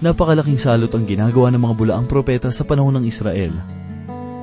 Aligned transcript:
napakalaking 0.00 0.56
salot 0.56 0.90
ang 0.96 1.04
ginagawa 1.04 1.52
ng 1.52 1.60
mga 1.60 1.74
bulaang 1.76 2.08
propeta 2.08 2.48
sa 2.48 2.64
panahon 2.64 2.96
ng 3.00 3.04
Israel. 3.04 3.52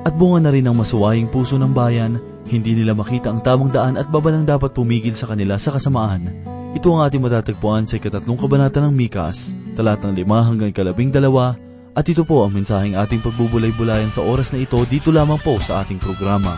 At 0.06 0.14
bunga 0.14 0.48
na 0.48 0.50
rin 0.54 0.64
ng 0.64 0.78
masuwaying 0.78 1.28
puso 1.28 1.58
ng 1.58 1.74
bayan, 1.74 2.22
hindi 2.48 2.72
nila 2.72 2.96
makita 2.96 3.28
ang 3.28 3.44
tamang 3.44 3.68
daan 3.68 4.00
at 4.00 4.08
babalang 4.08 4.46
dapat 4.46 4.72
pumigil 4.72 5.12
sa 5.12 5.28
kanila 5.28 5.60
sa 5.60 5.74
kasamaan. 5.74 6.32
Ito 6.72 6.88
ang 6.94 7.04
ating 7.04 7.20
matatagpuan 7.20 7.84
sa 7.84 7.98
ikatatlong 7.98 8.38
kabanata 8.38 8.78
ng 8.80 8.94
Mikas, 8.94 9.52
talatang 9.74 10.14
lima 10.14 10.40
hanggang 10.46 10.72
kalabing 10.72 11.12
dalawa, 11.12 11.58
at 11.98 12.06
ito 12.06 12.22
po 12.22 12.46
ang 12.46 12.54
mensaheng 12.54 12.94
ating 12.94 13.18
pagbubulay-bulayan 13.20 14.14
sa 14.14 14.22
oras 14.22 14.54
na 14.54 14.62
ito 14.62 14.78
dito 14.86 15.10
lamang 15.10 15.42
po 15.42 15.58
sa 15.58 15.82
ating 15.82 15.98
programa. 15.98 16.54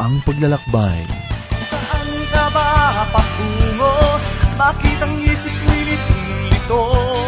Ang 0.00 0.24
Paglalakbay. 0.24 1.04
Saan 1.68 2.10
ka 2.32 2.44
ba 2.50 3.04
patungo? 3.12 3.94
Bakit 4.56 4.98
ang 5.04 5.14
isip 5.20 5.52
litong-lito? 5.68 7.25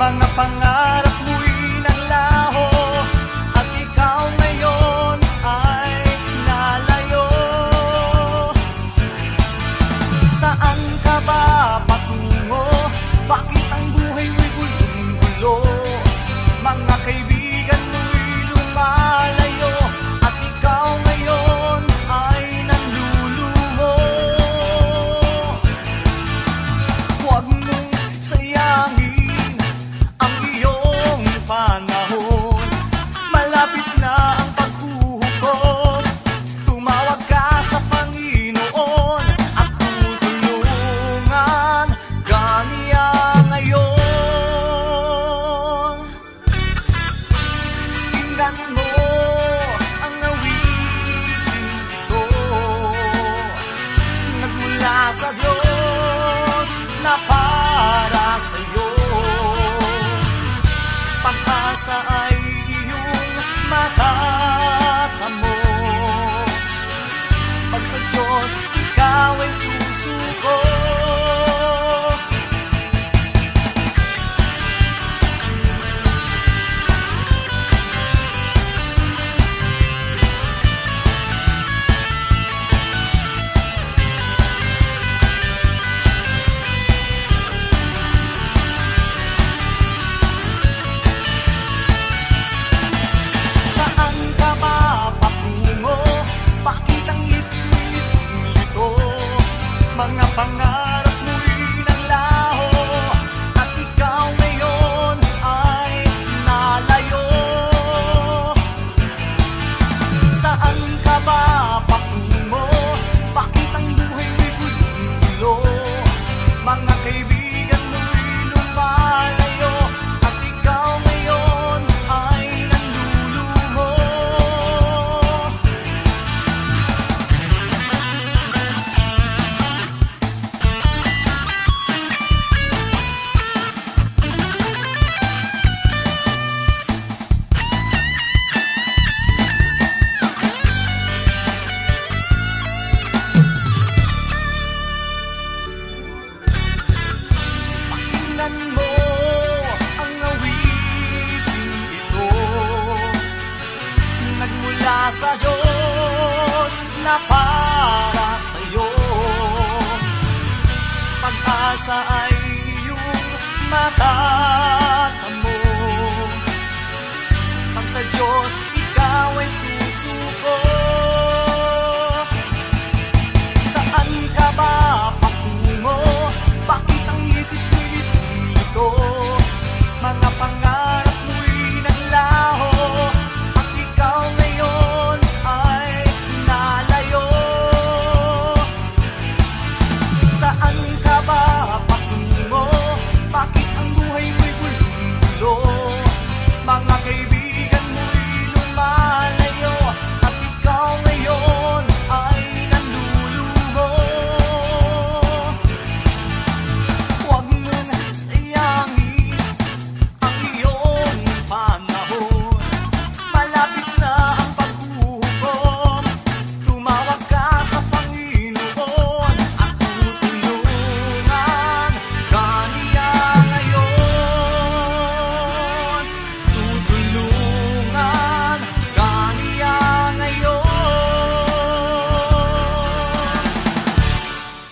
Mga 0.00 0.28
pangarap 0.32 1.09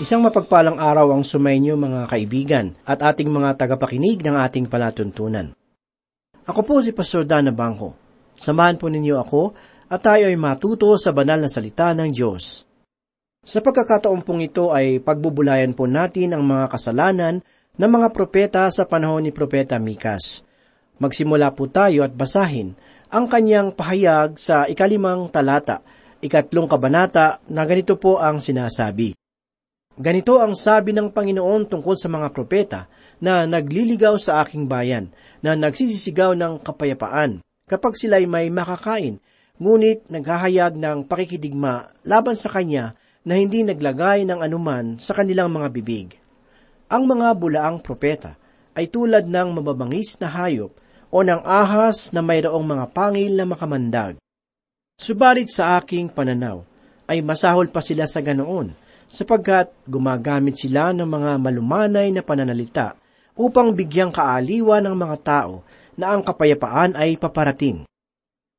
Isang 0.09 0.25
mapagpalang 0.25 0.81
araw 0.81 1.13
ang 1.13 1.21
sumainyo 1.21 1.77
mga 1.77 2.09
kaibigan 2.09 2.73
at 2.89 3.05
ating 3.05 3.29
mga 3.29 3.61
tagapakinig 3.61 4.25
ng 4.25 4.41
ating 4.41 4.65
palatuntunan. 4.65 5.53
Ako 6.49 6.65
po 6.65 6.81
si 6.81 6.97
Pastor 6.97 7.29
Dana 7.29 7.53
Bangko. 7.53 7.93
Samahan 8.33 8.81
po 8.81 8.89
ninyo 8.89 9.21
ako 9.21 9.53
at 9.93 10.01
tayo 10.01 10.33
ay 10.33 10.39
matuto 10.41 10.97
sa 10.97 11.13
banal 11.13 11.45
na 11.45 11.53
salita 11.53 11.93
ng 11.93 12.09
Diyos. 12.09 12.65
Sa 13.45 13.61
pagkakataon 13.61 14.25
pong 14.25 14.49
ito 14.49 14.73
ay 14.73 15.05
pagbubulayan 15.05 15.77
po 15.77 15.85
natin 15.85 16.33
ang 16.33 16.41
mga 16.41 16.73
kasalanan 16.73 17.45
ng 17.77 17.91
mga 17.93 18.09
propeta 18.09 18.65
sa 18.73 18.89
panahon 18.89 19.29
ni 19.29 19.31
Propeta 19.37 19.77
Mikas. 19.77 20.41
Magsimula 21.05 21.53
po 21.53 21.69
tayo 21.69 22.01
at 22.01 22.17
basahin 22.17 22.73
ang 23.13 23.29
kanyang 23.29 23.77
pahayag 23.77 24.41
sa 24.41 24.65
ikalimang 24.65 25.29
talata, 25.29 25.85
ikatlong 26.25 26.65
kabanata 26.65 27.45
na 27.53 27.69
ganito 27.69 28.01
po 28.01 28.17
ang 28.17 28.41
sinasabi. 28.41 29.13
Ganito 29.99 30.39
ang 30.39 30.55
sabi 30.55 30.95
ng 30.95 31.11
Panginoon 31.11 31.67
tungkol 31.67 31.99
sa 31.99 32.07
mga 32.07 32.31
propeta 32.31 32.87
na 33.19 33.51
nagliligaw 33.51 34.15
sa 34.15 34.47
aking 34.47 34.71
bayan, 34.71 35.11
na 35.43 35.59
nagsisisigaw 35.59 36.39
ng 36.39 36.63
kapayapaan 36.63 37.43
kapag 37.67 37.99
sila'y 37.99 38.31
may 38.31 38.47
makakain, 38.47 39.19
ngunit 39.59 40.07
naghahayag 40.07 40.79
ng 40.79 41.03
pakikidigma 41.03 41.91
laban 42.07 42.39
sa 42.39 42.47
kanya 42.47 42.95
na 43.27 43.43
hindi 43.43 43.67
naglagay 43.67 44.23
ng 44.23 44.39
anuman 44.39 45.03
sa 45.03 45.19
kanilang 45.19 45.51
mga 45.51 45.69
bibig. 45.75 46.15
Ang 46.87 47.11
mga 47.11 47.35
bulaang 47.35 47.83
propeta 47.83 48.39
ay 48.79 48.87
tulad 48.87 49.27
ng 49.27 49.49
mababangis 49.59 50.15
na 50.23 50.31
hayop 50.31 50.79
o 51.11 51.27
ng 51.27 51.43
ahas 51.43 52.15
na 52.15 52.23
mayroong 52.23 52.63
mga 52.63 52.87
pangil 52.95 53.35
na 53.35 53.45
makamandag. 53.51 54.15
Subalit 54.95 55.51
sa 55.51 55.75
aking 55.83 56.07
pananaw, 56.15 56.63
ay 57.11 57.19
masahol 57.19 57.67
pa 57.67 57.83
sila 57.83 58.07
sa 58.07 58.23
ganoon, 58.23 58.71
sapagkat 59.09 59.73
gumagamit 59.89 60.61
sila 60.61 60.93
ng 60.93 61.09
mga 61.09 61.41
malumanay 61.41 62.13
na 62.13 62.21
pananalita 62.21 62.95
upang 63.35 63.73
bigyang 63.73 64.13
kaaliwa 64.13 64.85
ng 64.85 64.95
mga 64.95 65.17
tao 65.25 65.65
na 65.99 66.13
ang 66.15 66.23
kapayapaan 66.23 66.95
ay 66.95 67.17
paparating. 67.17 67.89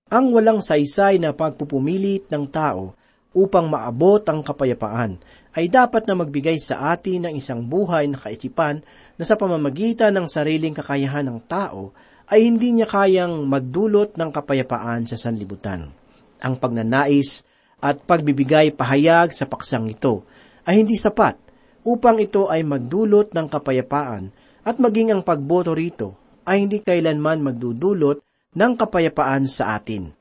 Ang 0.10 0.34
walang 0.34 0.66
saysay 0.66 1.22
na 1.22 1.38
pagpupumilit 1.38 2.28
ng 2.34 2.50
tao 2.50 2.98
upang 3.30 3.70
maabot 3.70 4.26
ang 4.26 4.42
kapayapaan 4.42 5.22
ay 5.54 5.70
dapat 5.70 6.10
na 6.10 6.18
magbigay 6.18 6.58
sa 6.58 6.98
atin 6.98 7.30
ng 7.30 7.34
isang 7.38 7.62
buhay 7.62 8.10
na 8.10 8.18
kaisipan 8.18 8.82
na 9.22 9.24
sa 9.24 9.38
pamamagitan 9.38 10.10
ng 10.18 10.26
sariling 10.26 10.74
kakayahan 10.74 11.30
ng 11.30 11.40
tao 11.46 11.94
ay 12.30 12.46
hindi 12.46 12.74
niya 12.74 12.90
kayang 12.90 13.46
magdulot 13.46 14.18
ng 14.18 14.30
kapayapaan 14.34 15.06
sa 15.06 15.18
sanlibutan. 15.18 15.94
Ang 16.42 16.54
pagnanais 16.58 17.46
at 17.82 18.02
pagbibigay 18.06 18.74
pahayag 18.74 19.34
sa 19.34 19.46
paksang 19.46 19.90
ito 19.90 20.26
ay 20.70 20.86
hindi 20.86 20.94
sapat 20.94 21.34
upang 21.82 22.22
ito 22.22 22.46
ay 22.46 22.62
magdulot 22.62 23.34
ng 23.34 23.48
kapayapaan 23.50 24.30
at 24.62 24.78
maging 24.78 25.10
ang 25.10 25.26
pagboto 25.26 25.74
rito 25.74 26.14
ay 26.46 26.70
hindi 26.70 26.78
kailanman 26.86 27.42
magdudulot 27.42 28.22
ng 28.54 28.72
kapayapaan 28.78 29.50
sa 29.50 29.74
atin. 29.82 30.14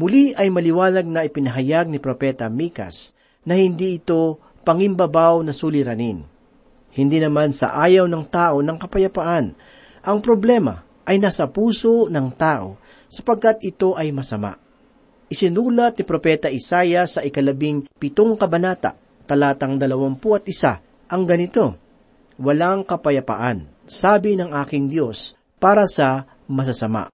Muli 0.00 0.32
ay 0.32 0.48
maliwanag 0.48 1.04
na 1.04 1.28
ipinahayag 1.28 1.92
ni 1.92 2.00
Propeta 2.00 2.48
Mikas 2.48 3.12
na 3.44 3.60
hindi 3.60 4.00
ito 4.00 4.40
pangimbabaw 4.64 5.44
na 5.44 5.52
suliranin. 5.52 6.24
Hindi 6.96 7.20
naman 7.20 7.52
sa 7.52 7.76
ayaw 7.76 8.08
ng 8.08 8.24
tao 8.32 8.64
ng 8.64 8.76
kapayapaan. 8.80 9.52
Ang 10.08 10.18
problema 10.24 10.84
ay 11.04 11.20
nasa 11.20 11.44
puso 11.48 12.08
ng 12.08 12.32
tao 12.32 12.80
sapagkat 13.12 13.60
ito 13.60 13.92
ay 13.92 14.08
masama. 14.12 14.56
Isinulat 15.28 16.00
ni 16.00 16.04
Propeta 16.08 16.48
Isaya 16.48 17.04
sa 17.04 17.20
ikalabing 17.20 17.88
pitong 18.00 18.38
kabanata, 18.40 18.96
talatang 19.26 19.76
dalawampu 19.76 20.38
at 20.38 20.46
isa, 20.46 20.78
ang 21.10 21.26
ganito, 21.26 21.76
Walang 22.36 22.84
kapayapaan, 22.84 23.64
sabi 23.88 24.36
ng 24.36 24.52
aking 24.60 24.92
Diyos, 24.92 25.32
para 25.56 25.88
sa 25.88 26.28
masasama. 26.44 27.08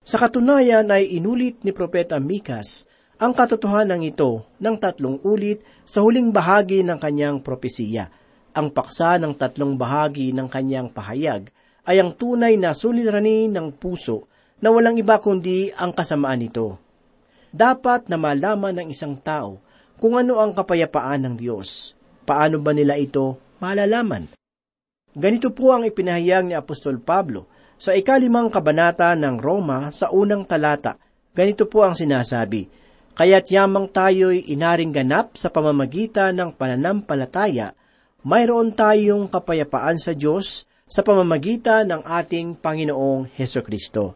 Sa 0.00 0.16
katunayan 0.16 0.88
ay 0.88 1.20
inulit 1.20 1.60
ni 1.68 1.76
Propeta 1.76 2.16
Mikas 2.16 2.88
ang 3.20 3.36
katotohanan 3.36 4.00
ito 4.00 4.48
ng 4.56 4.76
tatlong 4.80 5.20
ulit 5.20 5.60
sa 5.84 6.00
huling 6.00 6.32
bahagi 6.32 6.80
ng 6.80 6.96
kanyang 6.96 7.44
propesiya. 7.44 8.08
Ang 8.56 8.72
paksa 8.72 9.20
ng 9.20 9.36
tatlong 9.36 9.76
bahagi 9.76 10.32
ng 10.32 10.48
kanyang 10.48 10.88
pahayag 10.88 11.52
ay 11.84 12.00
ang 12.00 12.16
tunay 12.16 12.56
na 12.56 12.72
suliranin 12.72 13.52
ng 13.52 13.76
puso 13.76 14.24
na 14.64 14.72
walang 14.72 14.96
iba 14.96 15.20
kundi 15.20 15.68
ang 15.76 15.92
kasamaan 15.92 16.40
nito. 16.40 16.80
Dapat 17.52 18.08
na 18.08 18.16
malaman 18.16 18.80
ng 18.80 18.88
isang 18.88 19.12
tao 19.20 19.60
kung 19.98 20.14
ano 20.14 20.38
ang 20.38 20.54
kapayapaan 20.54 21.26
ng 21.26 21.34
Diyos. 21.34 21.98
Paano 22.22 22.62
ba 22.62 22.70
nila 22.70 22.94
ito 22.96 23.36
malalaman? 23.58 24.30
Ganito 25.18 25.50
po 25.50 25.74
ang 25.74 25.82
ipinahayag 25.82 26.46
ni 26.46 26.54
Apostol 26.54 27.02
Pablo 27.02 27.50
sa 27.78 27.94
ikalimang 27.94 28.50
kabanata 28.50 29.14
ng 29.18 29.38
Roma 29.38 29.90
sa 29.90 30.10
unang 30.14 30.46
talata, 30.46 30.98
ganito 31.34 31.66
po 31.66 31.86
ang 31.86 31.94
sinasabi, 31.94 32.66
Kaya't 33.18 33.50
yamang 33.50 33.90
tayo'y 33.90 34.46
inaring 34.54 34.94
ganap 34.94 35.34
sa 35.34 35.50
pamamagitan 35.50 36.38
ng 36.38 36.50
pananampalataya, 36.54 37.74
mayroon 38.22 38.70
tayong 38.70 39.26
kapayapaan 39.26 39.98
sa 39.98 40.14
Diyos 40.14 40.66
sa 40.86 41.02
pamamagitan 41.02 41.90
ng 41.90 42.02
ating 42.06 42.58
Panginoong 42.58 43.26
Heso 43.34 43.62
Kristo. 43.66 44.14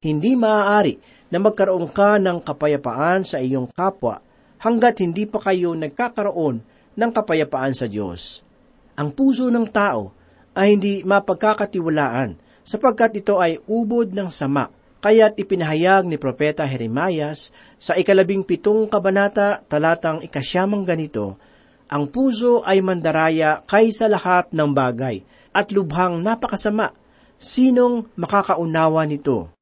Hindi 0.00 0.32
maaari 0.32 0.96
na 1.28 1.40
magkaroon 1.40 1.92
ka 1.92 2.16
ng 2.16 2.40
kapayapaan 2.40 3.24
sa 3.28 3.36
iyong 3.36 3.68
kapwa 3.68 4.20
hanggat 4.62 5.02
hindi 5.02 5.26
pa 5.26 5.42
kayo 5.42 5.74
nagkakaroon 5.74 6.62
ng 6.94 7.10
kapayapaan 7.10 7.74
sa 7.74 7.90
Diyos. 7.90 8.46
Ang 8.94 9.10
puso 9.10 9.50
ng 9.50 9.66
tao 9.66 10.14
ay 10.54 10.78
hindi 10.78 10.94
mapagkakatiwalaan 11.02 12.38
sapagkat 12.62 13.18
ito 13.18 13.42
ay 13.42 13.58
ubod 13.66 14.14
ng 14.14 14.30
sama. 14.30 14.70
Kaya't 15.02 15.34
ipinahayag 15.34 16.06
ni 16.06 16.14
Propeta 16.14 16.62
Jeremias 16.62 17.50
sa 17.74 17.98
ikalabing 17.98 18.46
pitong 18.46 18.86
kabanata 18.86 19.66
talatang 19.66 20.22
ikasyamang 20.22 20.86
ganito, 20.86 21.34
Ang 21.90 22.06
puso 22.06 22.62
ay 22.62 22.78
mandaraya 22.80 23.66
kaysa 23.66 24.06
lahat 24.06 24.54
ng 24.54 24.70
bagay, 24.70 25.26
at 25.52 25.68
lubhang 25.74 26.24
napakasama. 26.24 26.96
Sinong 27.36 28.08
makakaunawa 28.14 29.04
nito? 29.04 29.52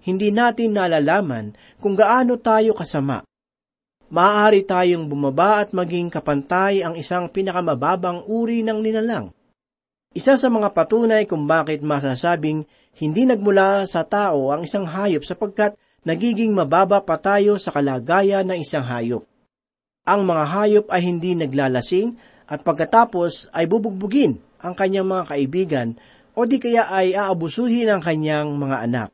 Hindi 0.00 0.30
natin 0.30 0.78
nalalaman 0.78 1.52
kung 1.82 1.98
gaano 1.98 2.38
tayo 2.40 2.72
kasama. 2.72 3.27
Maaari 4.08 4.64
tayong 4.64 5.04
bumaba 5.04 5.60
at 5.60 5.76
maging 5.76 6.08
kapantay 6.08 6.80
ang 6.80 6.96
isang 6.96 7.28
pinakamababang 7.28 8.24
uri 8.24 8.64
ng 8.64 8.80
nilalang. 8.80 9.28
Isa 10.16 10.40
sa 10.40 10.48
mga 10.48 10.72
patunay 10.72 11.28
kung 11.28 11.44
bakit 11.44 11.84
masasabing 11.84 12.64
hindi 12.96 13.28
nagmula 13.28 13.84
sa 13.84 14.08
tao 14.08 14.48
ang 14.48 14.64
isang 14.64 14.88
hayop 14.88 15.28
sapagkat 15.28 15.76
nagiging 16.08 16.56
mababa 16.56 17.04
pa 17.04 17.20
tayo 17.20 17.60
sa 17.60 17.68
kalagayan 17.68 18.48
ng 18.48 18.64
isang 18.64 18.88
hayop. 18.88 19.28
Ang 20.08 20.24
mga 20.24 20.44
hayop 20.56 20.86
ay 20.88 21.04
hindi 21.04 21.36
naglalasing 21.36 22.16
at 22.48 22.64
pagkatapos 22.64 23.52
ay 23.52 23.68
bubugbugin 23.68 24.40
ang 24.64 24.72
kanyang 24.72 25.04
mga 25.04 25.24
kaibigan 25.36 25.88
o 26.32 26.48
di 26.48 26.56
kaya 26.56 26.88
ay 26.88 27.12
aabusuhin 27.12 27.92
ang 27.92 28.00
kanyang 28.00 28.56
mga 28.56 28.76
anak. 28.88 29.08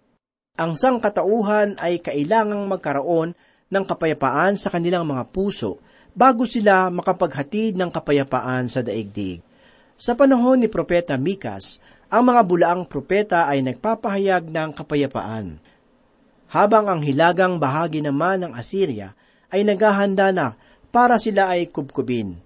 Ang 0.55 0.79
sangkatauhan 0.79 1.83
ay 1.83 1.99
kailangang 1.99 2.71
magkaroon 2.71 3.35
ng 3.71 3.85
kapayapaan 3.85 4.59
sa 4.59 4.69
kanilang 4.73 5.09
mga 5.09 5.29
puso 5.33 5.81
bago 6.15 6.47
sila 6.47 6.89
makapaghatid 6.89 7.75
ng 7.75 7.91
kapayapaan 7.91 8.71
sa 8.71 8.81
daigdig. 8.81 9.43
Sa 9.95 10.19
panahon 10.19 10.63
ni 10.63 10.69
Propeta 10.71 11.15
Mikas, 11.15 11.79
ang 12.11 12.31
mga 12.31 12.43
bulaang 12.47 12.85
propeta 12.87 13.51
ay 13.51 13.63
nagpapahayag 13.67 14.47
ng 14.51 14.71
kapayapaan. 14.75 15.59
Habang 16.51 16.87
ang 16.87 17.01
hilagang 17.03 17.59
bahagi 17.59 17.99
naman 17.99 18.47
ng 18.47 18.53
Assyria 18.55 19.19
ay 19.51 19.67
naghahanda 19.67 20.31
na 20.31 20.55
para 20.95 21.19
sila 21.19 21.51
ay 21.51 21.67
kubkubin. 21.67 22.39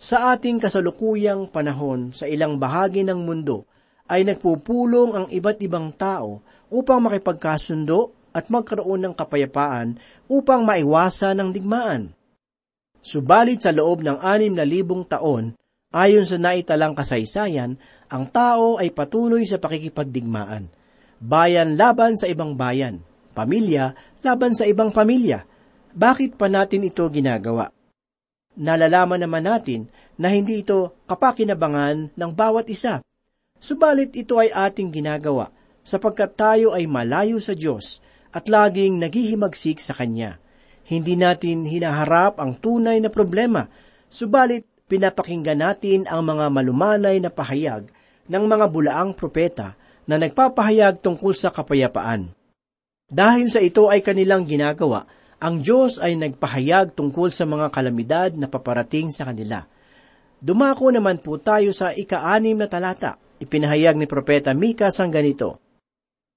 Sa 0.00 0.32
ating 0.32 0.60
kasalukuyang 0.60 1.52
panahon 1.52 2.16
sa 2.16 2.24
ilang 2.24 2.56
bahagi 2.56 3.04
ng 3.04 3.20
mundo 3.24 3.68
ay 4.08 4.24
nagpupulong 4.24 5.10
ang 5.12 5.26
iba't 5.28 5.60
ibang 5.60 5.92
tao 5.92 6.40
upang 6.72 7.04
makipagkasundo 7.04 8.12
at 8.34 8.50
magkaroon 8.50 9.06
ng 9.06 9.14
kapayapaan 9.14 9.96
upang 10.26 10.66
maiwasan 10.66 11.38
ang 11.38 11.54
digmaan. 11.54 12.10
Subalit 12.98 13.62
sa 13.62 13.70
loob 13.70 14.02
ng 14.02 14.18
anim 14.18 14.50
na 14.50 14.66
libong 14.66 15.06
taon, 15.06 15.54
Ayon 15.94 16.26
sa 16.26 16.42
naitalang 16.42 16.98
kasaysayan, 16.98 17.78
ang 18.10 18.26
tao 18.26 18.82
ay 18.82 18.90
patuloy 18.90 19.46
sa 19.46 19.62
pakikipagdigmaan. 19.62 20.66
Bayan 21.22 21.78
laban 21.78 22.18
sa 22.18 22.26
ibang 22.26 22.58
bayan, 22.58 22.98
pamilya 23.30 23.94
laban 24.26 24.58
sa 24.58 24.66
ibang 24.66 24.90
pamilya. 24.90 25.46
Bakit 25.94 26.34
pa 26.34 26.50
natin 26.50 26.90
ito 26.90 27.06
ginagawa? 27.06 27.70
Nalalaman 28.58 29.22
naman 29.22 29.46
natin 29.46 29.86
na 30.18 30.34
hindi 30.34 30.66
ito 30.66 30.98
kapakinabangan 31.06 32.10
ng 32.18 32.30
bawat 32.34 32.66
isa. 32.66 32.98
Subalit 33.62 34.18
ito 34.18 34.42
ay 34.42 34.50
ating 34.50 34.90
ginagawa 34.90 35.54
sapagkat 35.86 36.34
tayo 36.34 36.74
ay 36.74 36.90
malayo 36.90 37.38
sa 37.38 37.54
Diyos 37.54 38.02
at 38.34 38.50
laging 38.50 38.98
naghihimagsik 38.98 39.78
sa 39.78 39.94
Kanya. 39.94 40.42
Hindi 40.84 41.14
natin 41.14 41.64
hinaharap 41.64 42.42
ang 42.42 42.58
tunay 42.58 42.98
na 42.98 43.08
problema, 43.08 43.70
subalit 44.10 44.66
pinapakinggan 44.90 45.62
natin 45.62 46.04
ang 46.10 46.26
mga 46.26 46.52
malumanay 46.52 47.16
na 47.22 47.32
pahayag 47.32 47.88
ng 48.28 48.44
mga 48.44 48.66
bulaang 48.68 49.16
propeta 49.16 49.78
na 50.04 50.20
nagpapahayag 50.20 51.00
tungkol 51.00 51.32
sa 51.32 51.48
kapayapaan. 51.48 52.28
Dahil 53.08 53.48
sa 53.48 53.64
ito 53.64 53.88
ay 53.88 54.04
kanilang 54.04 54.44
ginagawa, 54.44 55.08
ang 55.40 55.60
Diyos 55.60 56.00
ay 56.00 56.16
nagpahayag 56.16 56.92
tungkol 56.92 57.32
sa 57.32 57.48
mga 57.48 57.72
kalamidad 57.72 58.30
na 58.36 58.48
paparating 58.48 59.08
sa 59.12 59.28
kanila. 59.28 59.64
Dumako 60.44 60.92
naman 60.92 61.20
po 61.20 61.40
tayo 61.40 61.72
sa 61.72 61.96
ika-anim 61.96 62.60
na 62.60 62.68
talata. 62.68 63.16
Ipinahayag 63.40 63.96
ni 63.96 64.04
Propeta 64.04 64.52
Mika 64.52 64.92
sang 64.92 65.08
ganito, 65.08 65.63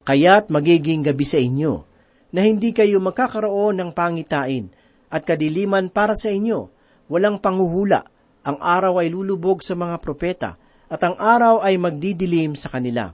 Kaya't 0.07 0.47
magiging 0.47 1.03
gabi 1.03 1.27
sa 1.27 1.35
inyo, 1.35 1.83
na 2.31 2.47
hindi 2.47 2.71
kayo 2.71 3.03
magkakaroon 3.03 3.75
ng 3.75 3.91
pangitain 3.91 4.71
at 5.11 5.27
kadiliman 5.27 5.91
para 5.91 6.15
sa 6.15 6.31
inyo, 6.31 6.71
walang 7.11 7.43
panguhula, 7.43 8.07
ang 8.47 8.55
araw 8.55 9.03
ay 9.03 9.11
lulubog 9.11 9.59
sa 9.59 9.75
mga 9.75 9.99
propeta, 9.99 10.55
at 10.87 11.03
ang 11.03 11.19
araw 11.19 11.59
ay 11.59 11.75
magdidilim 11.75 12.55
sa 12.55 12.71
kanila. 12.71 13.11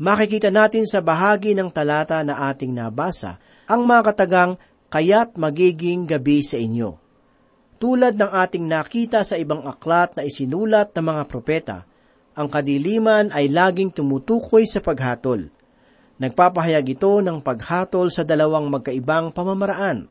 Makikita 0.00 0.48
natin 0.48 0.88
sa 0.88 1.04
bahagi 1.04 1.52
ng 1.52 1.68
talata 1.68 2.24
na 2.24 2.48
ating 2.48 2.72
nabasa 2.72 3.36
ang 3.68 3.84
mga 3.84 4.02
katagang 4.08 4.56
kaya't 4.88 5.36
magiging 5.36 6.08
gabi 6.08 6.40
sa 6.40 6.56
inyo. 6.56 6.96
Tulad 7.76 8.16
ng 8.16 8.32
ating 8.32 8.64
nakita 8.64 9.20
sa 9.28 9.36
ibang 9.36 9.68
aklat 9.68 10.16
na 10.16 10.24
isinulat 10.24 10.96
ng 10.96 11.04
mga 11.04 11.22
propeta, 11.28 11.78
ang 12.32 12.48
kadiliman 12.48 13.28
ay 13.28 13.52
laging 13.52 13.92
tumutukoy 13.92 14.64
sa 14.64 14.80
paghatol. 14.80 15.57
Nagpapahayag 16.18 16.98
ito 16.98 17.22
ng 17.22 17.38
paghatol 17.38 18.10
sa 18.10 18.26
dalawang 18.26 18.66
magkaibang 18.66 19.30
pamamaraan. 19.30 20.10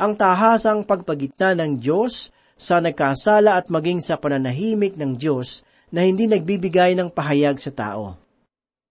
Ang 0.00 0.12
tahasang 0.16 0.88
pagpagitna 0.88 1.52
ng 1.60 1.76
Diyos 1.76 2.32
sa 2.56 2.80
nagkasala 2.80 3.60
at 3.60 3.68
maging 3.68 4.00
sa 4.00 4.16
pananahimik 4.16 4.96
ng 4.96 5.20
Diyos 5.20 5.60
na 5.92 6.08
hindi 6.08 6.24
nagbibigay 6.24 6.96
ng 6.96 7.12
pahayag 7.12 7.60
sa 7.60 7.68
tao. 7.68 8.16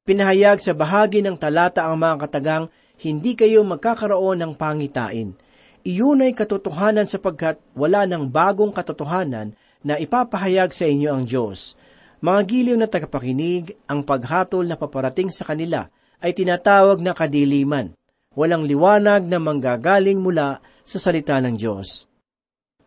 Pinahayag 0.05 0.61
sa 0.61 0.77
bahagi 0.77 1.25
ng 1.25 1.33
talata 1.33 1.89
ang 1.89 1.97
mga 1.97 2.29
katagang 2.29 2.65
hindi 3.01 3.33
kayo 3.33 3.65
magkakaroon 3.65 4.37
ng 4.37 4.53
pangitain. 4.53 5.33
Iyon 5.81 6.21
ay 6.21 6.37
katotohanan 6.37 7.09
sapagkat 7.09 7.57
wala 7.73 8.05
ng 8.05 8.29
bagong 8.29 8.69
katotohanan 8.69 9.57
na 9.81 9.97
ipapahayag 9.97 10.69
sa 10.77 10.85
inyo 10.85 11.09
ang 11.09 11.25
Diyos. 11.25 11.73
Mga 12.21 12.39
giliw 12.45 12.77
na 12.77 12.85
tagapakinig, 12.85 13.79
ang 13.89 14.05
paghatol 14.05 14.67
na 14.67 14.77
paparating 14.77 15.33
sa 15.33 15.47
kanila 15.47 15.89
ay 16.19 16.35
tinatawag 16.35 16.99
na 16.99 17.15
kadiliman. 17.15 17.95
Walang 18.35 18.67
liwanag 18.67 19.25
na 19.25 19.39
manggagaling 19.41 20.19
mula 20.19 20.61
sa 20.85 20.97
salita 21.01 21.39
ng 21.41 21.55
Diyos. 21.55 22.05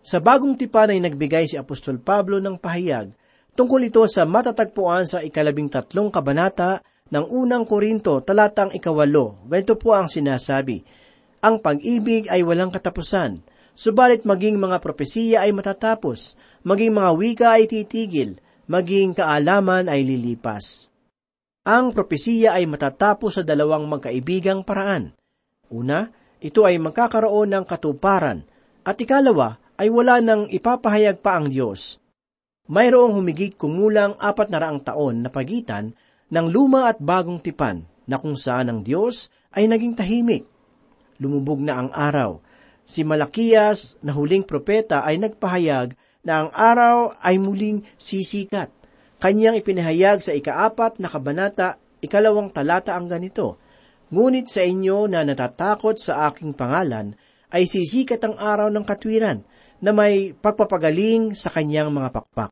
Sa 0.02 0.18
bagong 0.18 0.58
tipan 0.58 0.90
ay 0.90 0.98
nagbigay 0.98 1.46
si 1.46 1.54
Apostol 1.54 2.02
Pablo 2.02 2.42
ng 2.42 2.58
pahayag 2.58 3.14
tungkol 3.54 3.86
ito 3.86 4.02
sa 4.08 4.26
matatagpuan 4.26 5.06
sa 5.06 5.22
ikalabing 5.22 5.70
tatlong 5.70 6.10
kabanata 6.10 6.82
ng 7.12 7.24
unang 7.28 7.68
Korinto 7.68 8.18
talatang 8.24 8.72
ikawalo. 8.72 9.44
Ganito 9.46 9.76
po 9.76 9.92
ang 9.94 10.08
sinasabi, 10.08 10.82
Ang 11.44 11.60
pag-ibig 11.60 12.26
ay 12.32 12.40
walang 12.42 12.72
katapusan, 12.72 13.44
subalit 13.76 14.24
maging 14.24 14.56
mga 14.58 14.80
propesiya 14.80 15.44
ay 15.44 15.52
matatapos, 15.52 16.34
maging 16.64 16.96
mga 16.96 17.10
wika 17.14 17.48
ay 17.54 17.68
titigil, 17.68 18.40
maging 18.66 19.12
kaalaman 19.12 19.86
ay 19.86 20.02
lilipas. 20.02 20.91
Ang 21.62 21.94
propesiya 21.94 22.58
ay 22.58 22.66
matatapos 22.66 23.38
sa 23.38 23.42
dalawang 23.46 23.86
magkaibigang 23.86 24.66
paraan. 24.66 25.14
Una, 25.70 26.10
ito 26.42 26.66
ay 26.66 26.74
magkakaroon 26.82 27.54
ng 27.54 27.64
katuparan, 27.70 28.42
at 28.82 28.98
ikalawa 28.98 29.62
ay 29.78 29.86
wala 29.86 30.18
nang 30.18 30.50
ipapahayag 30.50 31.22
pa 31.22 31.38
ang 31.38 31.46
Diyos. 31.46 32.02
Mayroong 32.66 33.14
humigit 33.14 33.54
kumulang 33.54 34.18
apat 34.18 34.50
na 34.50 34.58
raang 34.58 34.82
taon 34.82 35.22
na 35.22 35.30
pagitan 35.30 35.94
ng 36.34 36.46
luma 36.50 36.90
at 36.90 36.98
bagong 36.98 37.38
tipan 37.38 37.86
na 38.10 38.18
kung 38.18 38.34
saan 38.34 38.66
ang 38.66 38.80
Diyos 38.82 39.30
ay 39.54 39.70
naging 39.70 39.94
tahimik. 39.94 40.50
Lumubog 41.22 41.62
na 41.62 41.78
ang 41.78 41.94
araw. 41.94 42.42
Si 42.82 43.06
Malakias 43.06 44.02
na 44.02 44.10
huling 44.10 44.42
propeta 44.42 45.06
ay 45.06 45.14
nagpahayag 45.22 45.94
na 46.26 46.42
ang 46.42 46.50
araw 46.50 47.14
ay 47.22 47.38
muling 47.38 47.86
sisikat 47.94 48.81
Kanyang 49.22 49.62
ipinahayag 49.62 50.18
sa 50.18 50.34
ikaapat 50.34 50.98
na 50.98 51.06
kabanata, 51.06 51.78
ikalawang 52.02 52.50
talata 52.50 52.98
ang 52.98 53.06
ganito, 53.06 53.62
Ngunit 54.10 54.50
sa 54.50 54.66
inyo 54.66 55.06
na 55.06 55.22
natatakot 55.22 55.94
sa 55.96 56.26
aking 56.26 56.52
pangalan, 56.58 57.14
ay 57.54 57.70
sisikat 57.70 58.18
ang 58.26 58.34
araw 58.34 58.68
ng 58.68 58.82
katwiran 58.82 59.46
na 59.78 59.94
may 59.94 60.34
pagpapagaling 60.34 61.38
sa 61.38 61.48
kanyang 61.54 61.94
mga 61.94 62.10
pakpak. 62.12 62.50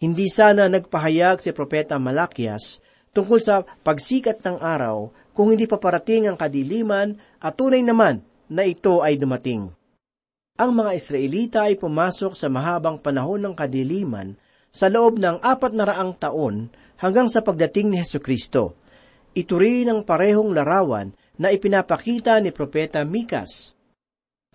Hindi 0.00 0.26
sana 0.32 0.66
nagpahayag 0.66 1.44
si 1.44 1.52
Propeta 1.52 2.00
Malakias 2.00 2.80
tungkol 3.12 3.38
sa 3.38 3.62
pagsikat 3.62 4.42
ng 4.42 4.58
araw 4.64 5.12
kung 5.36 5.52
hindi 5.52 5.68
paparating 5.68 6.26
ang 6.26 6.40
kadiliman 6.40 7.20
at 7.38 7.52
tunay 7.54 7.84
naman 7.84 8.24
na 8.48 8.64
ito 8.64 9.04
ay 9.04 9.20
dumating. 9.20 9.70
Ang 10.58 10.70
mga 10.72 10.90
Israelita 10.96 11.58
ay 11.68 11.78
pumasok 11.78 12.34
sa 12.34 12.50
mahabang 12.50 12.98
panahon 12.98 13.44
ng 13.44 13.54
kadiliman 13.54 14.34
sa 14.68 14.86
loob 14.92 15.18
ng 15.18 15.40
apat 15.40 15.72
na 15.74 15.88
raang 15.88 16.16
taon 16.16 16.68
hanggang 17.00 17.30
sa 17.30 17.40
pagdating 17.40 17.94
ni 17.94 17.96
Heso 18.00 18.20
Kristo. 18.20 18.76
Ito 19.32 19.54
rin 19.56 19.88
ang 19.88 20.02
parehong 20.02 20.50
larawan 20.50 21.14
na 21.38 21.54
ipinapakita 21.54 22.42
ni 22.42 22.50
Propeta 22.50 23.06
Mikas. 23.06 23.72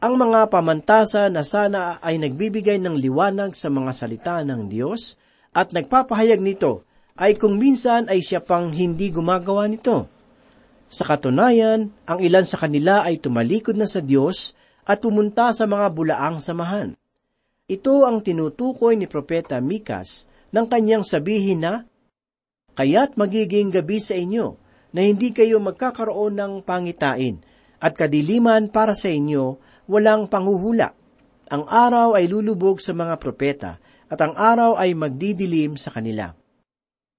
Ang 0.03 0.19
mga 0.19 0.51
pamantasa 0.51 1.31
na 1.31 1.47
sana 1.47 2.03
ay 2.03 2.19
nagbibigay 2.19 2.75
ng 2.83 2.99
liwanag 2.99 3.55
sa 3.55 3.71
mga 3.71 3.91
salita 3.95 4.43
ng 4.43 4.67
Diyos 4.67 5.15
at 5.55 5.71
nagpapahayag 5.71 6.43
nito 6.43 6.83
ay 7.15 7.39
kung 7.39 7.55
minsan 7.55 8.11
ay 8.11 8.19
siya 8.19 8.43
pang 8.43 8.73
hindi 8.73 9.13
gumagawa 9.13 9.69
nito. 9.71 10.11
Sa 10.91 11.07
katunayan, 11.07 11.89
ang 12.05 12.19
ilan 12.19 12.45
sa 12.45 12.59
kanila 12.59 13.07
ay 13.07 13.17
tumalikod 13.17 13.79
na 13.79 13.87
sa 13.87 14.03
Diyos 14.03 14.53
at 14.83 14.99
pumunta 14.99 15.55
sa 15.55 15.63
mga 15.63 15.87
bulaang 15.95 16.37
samahan. 16.43 16.93
Ito 17.63 18.03
ang 18.03 18.19
tinutukoy 18.19 18.99
ni 18.99 19.07
Propeta 19.07 19.63
Mikas 19.63 20.27
nang 20.51 20.67
kanyang 20.67 21.07
sabihin 21.07 21.63
na, 21.63 21.87
Kaya't 22.75 23.15
magiging 23.15 23.71
gabi 23.71 24.03
sa 24.03 24.19
inyo 24.19 24.59
na 24.91 25.07
hindi 25.07 25.31
kayo 25.31 25.63
magkakaroon 25.63 26.35
ng 26.35 26.53
pangitain 26.67 27.39
at 27.79 27.95
kadiliman 27.95 28.67
para 28.67 28.91
sa 28.91 29.07
inyo 29.07 29.61
walang 29.87 30.27
panghuhula. 30.27 30.91
Ang 31.47 31.63
araw 31.69 32.19
ay 32.19 32.27
lulubog 32.27 32.83
sa 32.83 32.91
mga 32.91 33.15
propeta 33.15 33.79
at 34.11 34.19
ang 34.19 34.35
araw 34.35 34.75
ay 34.75 34.91
magdidilim 34.91 35.79
sa 35.79 35.93
kanila. 35.95 36.35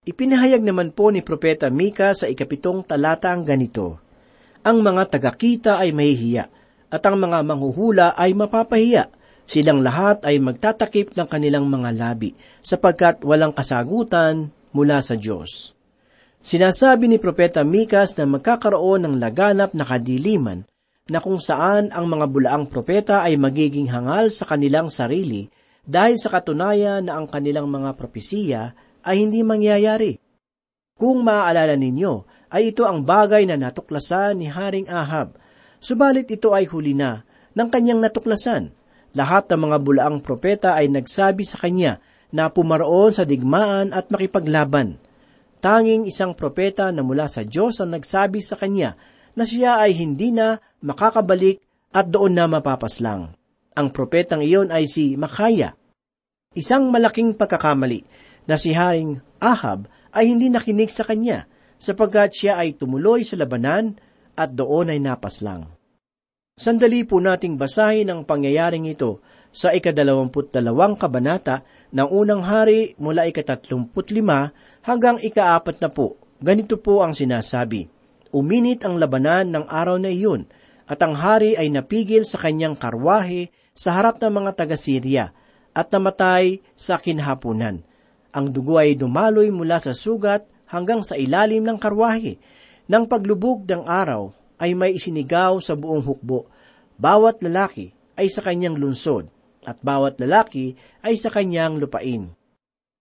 Ipinahayag 0.05 0.61
naman 0.61 0.93
po 0.93 1.09
ni 1.09 1.25
Propeta 1.25 1.73
Mika 1.73 2.13
sa 2.13 2.29
ikapitong 2.29 2.85
talata 2.85 3.33
ang 3.33 3.49
ganito, 3.49 3.97
Ang 4.61 4.85
mga 4.85 5.17
tagakita 5.17 5.81
ay 5.81 5.97
mahihiya, 5.97 6.45
at 6.93 7.03
ang 7.09 7.17
mga 7.17 7.41
manghuhula 7.41 8.13
ay 8.13 8.37
mapapahiya, 8.37 9.09
Silang 9.45 9.85
lahat 9.85 10.25
ay 10.25 10.41
magtatakip 10.41 11.13
ng 11.13 11.29
kanilang 11.29 11.69
mga 11.69 11.93
labi 11.93 12.33
sapagkat 12.65 13.21
walang 13.21 13.53
kasagutan 13.53 14.49
mula 14.73 15.05
sa 15.05 15.15
Diyos. 15.21 15.77
Sinasabi 16.45 17.09
ni 17.09 17.17
Propeta 17.17 17.65
Mikas 17.65 18.17
na 18.21 18.29
magkakaroon 18.29 19.05
ng 19.05 19.15
laganap 19.17 19.73
na 19.73 19.85
kadiliman 19.85 20.65
na 21.09 21.21
kung 21.21 21.41
saan 21.41 21.93
ang 21.93 22.09
mga 22.09 22.27
bulaang 22.29 22.65
propeta 22.69 23.21
ay 23.21 23.37
magiging 23.37 23.93
hangal 23.93 24.33
sa 24.33 24.49
kanilang 24.49 24.89
sarili 24.89 25.49
dahil 25.85 26.17
sa 26.17 26.33
katunayan 26.33 27.05
na 27.05 27.21
ang 27.21 27.29
kanilang 27.29 27.69
mga 27.69 27.93
propesiya 27.97 28.73
ay 29.05 29.21
hindi 29.21 29.45
mangyayari. 29.45 30.17
Kung 30.97 31.21
maaalala 31.21 31.77
ninyo, 31.77 32.25
ay 32.49 32.73
ito 32.73 32.89
ang 32.89 33.05
bagay 33.05 33.45
na 33.45 33.61
natuklasan 33.61 34.41
ni 34.41 34.49
Haring 34.49 34.89
Ahab, 34.89 35.37
subalit 35.83 36.31
ito 36.33 36.57
ay 36.57 36.65
huli 36.71 36.97
na 36.97 37.27
ng 37.53 37.69
kanyang 37.69 38.01
natuklasan 38.01 38.73
lahat 39.15 39.47
ng 39.49 39.61
mga 39.71 39.77
bulaang 39.81 40.19
propeta 40.21 40.75
ay 40.75 40.91
nagsabi 40.91 41.47
sa 41.47 41.63
kanya 41.63 42.03
na 42.35 42.51
pumaroon 42.51 43.15
sa 43.15 43.23
digmaan 43.23 43.95
at 43.95 44.11
makipaglaban. 44.11 44.99
Tanging 45.63 46.05
isang 46.11 46.35
propeta 46.35 46.91
na 46.91 47.01
mula 47.01 47.31
sa 47.31 47.47
Diyos 47.47 47.79
ang 47.81 47.95
nagsabi 47.95 48.43
sa 48.43 48.59
kanya 48.59 48.99
na 49.39 49.47
siya 49.47 49.81
ay 49.81 49.97
hindi 49.97 50.35
na 50.35 50.59
makakabalik 50.83 51.63
at 51.95 52.11
doon 52.11 52.35
na 52.35 52.51
mapapaslang. 52.51 53.33
Ang 53.75 53.89
propetang 53.95 54.43
iyon 54.43 54.71
ay 54.75 54.91
si 54.91 55.15
Makaya. 55.15 55.79
Isang 56.55 56.91
malaking 56.91 57.35
pagkakamali 57.35 58.07
na 58.47 58.55
si 58.55 58.71
Haring 58.75 59.19
Ahab 59.43 59.91
ay 60.15 60.31
hindi 60.31 60.51
nakinig 60.51 60.91
sa 60.91 61.03
kanya 61.03 61.51
sapagkat 61.83 62.31
siya 62.35 62.63
ay 62.63 62.79
tumuloy 62.79 63.27
sa 63.27 63.35
labanan 63.35 63.99
at 64.39 64.55
doon 64.55 64.95
ay 64.95 65.03
napaslang. 65.03 65.74
Sandali 66.55 67.03
po 67.03 67.19
nating 67.19 67.59
basahin 67.59 68.15
ang 68.15 68.23
pangyayaring 68.23 68.87
ito 68.87 69.19
sa 69.51 69.75
ikadalawamput 69.75 70.55
dalawang 70.55 70.95
kabanata 70.95 71.67
ng 71.91 72.07
unang 72.07 72.47
hari 72.47 72.95
mula 72.95 73.27
ikatatlumput 73.27 74.15
lima 74.15 74.55
hanggang 74.87 75.19
ikaapat 75.19 75.83
na 75.83 75.91
po. 75.91 76.15
Ganito 76.39 76.79
po 76.79 77.03
ang 77.03 77.11
sinasabi. 77.11 77.91
Uminit 78.31 78.87
ang 78.87 79.03
labanan 79.03 79.51
ng 79.51 79.67
araw 79.67 79.99
na 79.99 80.15
iyon, 80.15 80.47
at 80.87 81.03
ang 81.03 81.19
hari 81.19 81.59
ay 81.59 81.75
napigil 81.75 82.23
sa 82.23 82.39
kanyang 82.39 82.79
karwahe 82.79 83.51
sa 83.75 83.99
harap 83.99 84.23
ng 84.23 84.31
mga 84.31 84.55
taga-Syria, 84.55 85.35
at 85.75 85.91
namatay 85.91 86.63
sa 86.79 87.03
kinhapunan. 87.03 87.83
Ang 88.31 88.55
dugo 88.55 88.79
ay 88.79 88.95
dumaloy 88.95 89.51
mula 89.51 89.83
sa 89.83 89.91
sugat 89.91 90.47
hanggang 90.71 91.03
sa 91.03 91.19
ilalim 91.19 91.67
ng 91.67 91.83
karwahe. 91.83 92.39
Nang 92.87 93.11
paglubog 93.11 93.67
ng 93.67 93.91
araw, 93.91 94.44
ay 94.59 94.77
may 94.79 94.95
isinigaw 94.95 95.59
sa 95.59 95.75
buong 95.75 96.03
hukbo. 96.03 96.47
Bawat 96.95 97.43
lalaki 97.43 97.91
ay 98.15 98.31
sa 98.31 98.43
kanyang 98.43 98.79
lunsod, 98.79 99.27
at 99.65 99.81
bawat 99.83 100.21
lalaki 100.21 100.79
ay 101.03 101.19
sa 101.19 101.33
kanyang 101.33 101.81
lupain. 101.81 102.31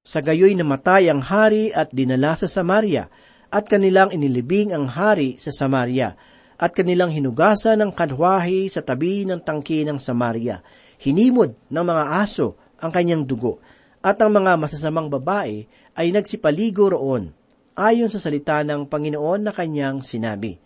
Sa 0.03 0.19
gayoy 0.19 0.57
namatay 0.57 1.07
ang 1.07 1.23
hari 1.23 1.71
at 1.71 1.93
dinala 1.93 2.35
sa 2.35 2.49
Samaria, 2.49 3.07
at 3.53 3.69
kanilang 3.69 4.09
inilibing 4.09 4.73
ang 4.73 4.89
hari 4.89 5.37
sa 5.37 5.53
Samaria, 5.53 6.17
at 6.57 6.71
kanilang 6.73 7.13
hinugasan 7.13 7.83
ng 7.83 7.91
kadwahi 7.93 8.71
sa 8.71 8.81
tabi 8.81 9.27
ng 9.27 9.43
tangki 9.43 9.85
ng 9.85 9.99
Samaria. 10.01 10.63
Hinimod 10.97 11.53
ng 11.69 11.85
mga 11.85 12.03
aso 12.23 12.57
ang 12.79 12.89
kanyang 12.89 13.27
dugo, 13.27 13.61
at 14.03 14.19
ang 14.19 14.31
mga 14.33 14.57
masasamang 14.59 15.07
babae 15.07 15.67
ay 15.93 16.07
nagsipaligo 16.09 16.91
roon, 16.91 17.31
ayon 17.77 18.09
sa 18.09 18.19
salita 18.19 18.63
ng 18.63 18.89
Panginoon 18.89 19.41
na 19.45 19.51
kanyang 19.53 20.01
sinabi. 20.01 20.62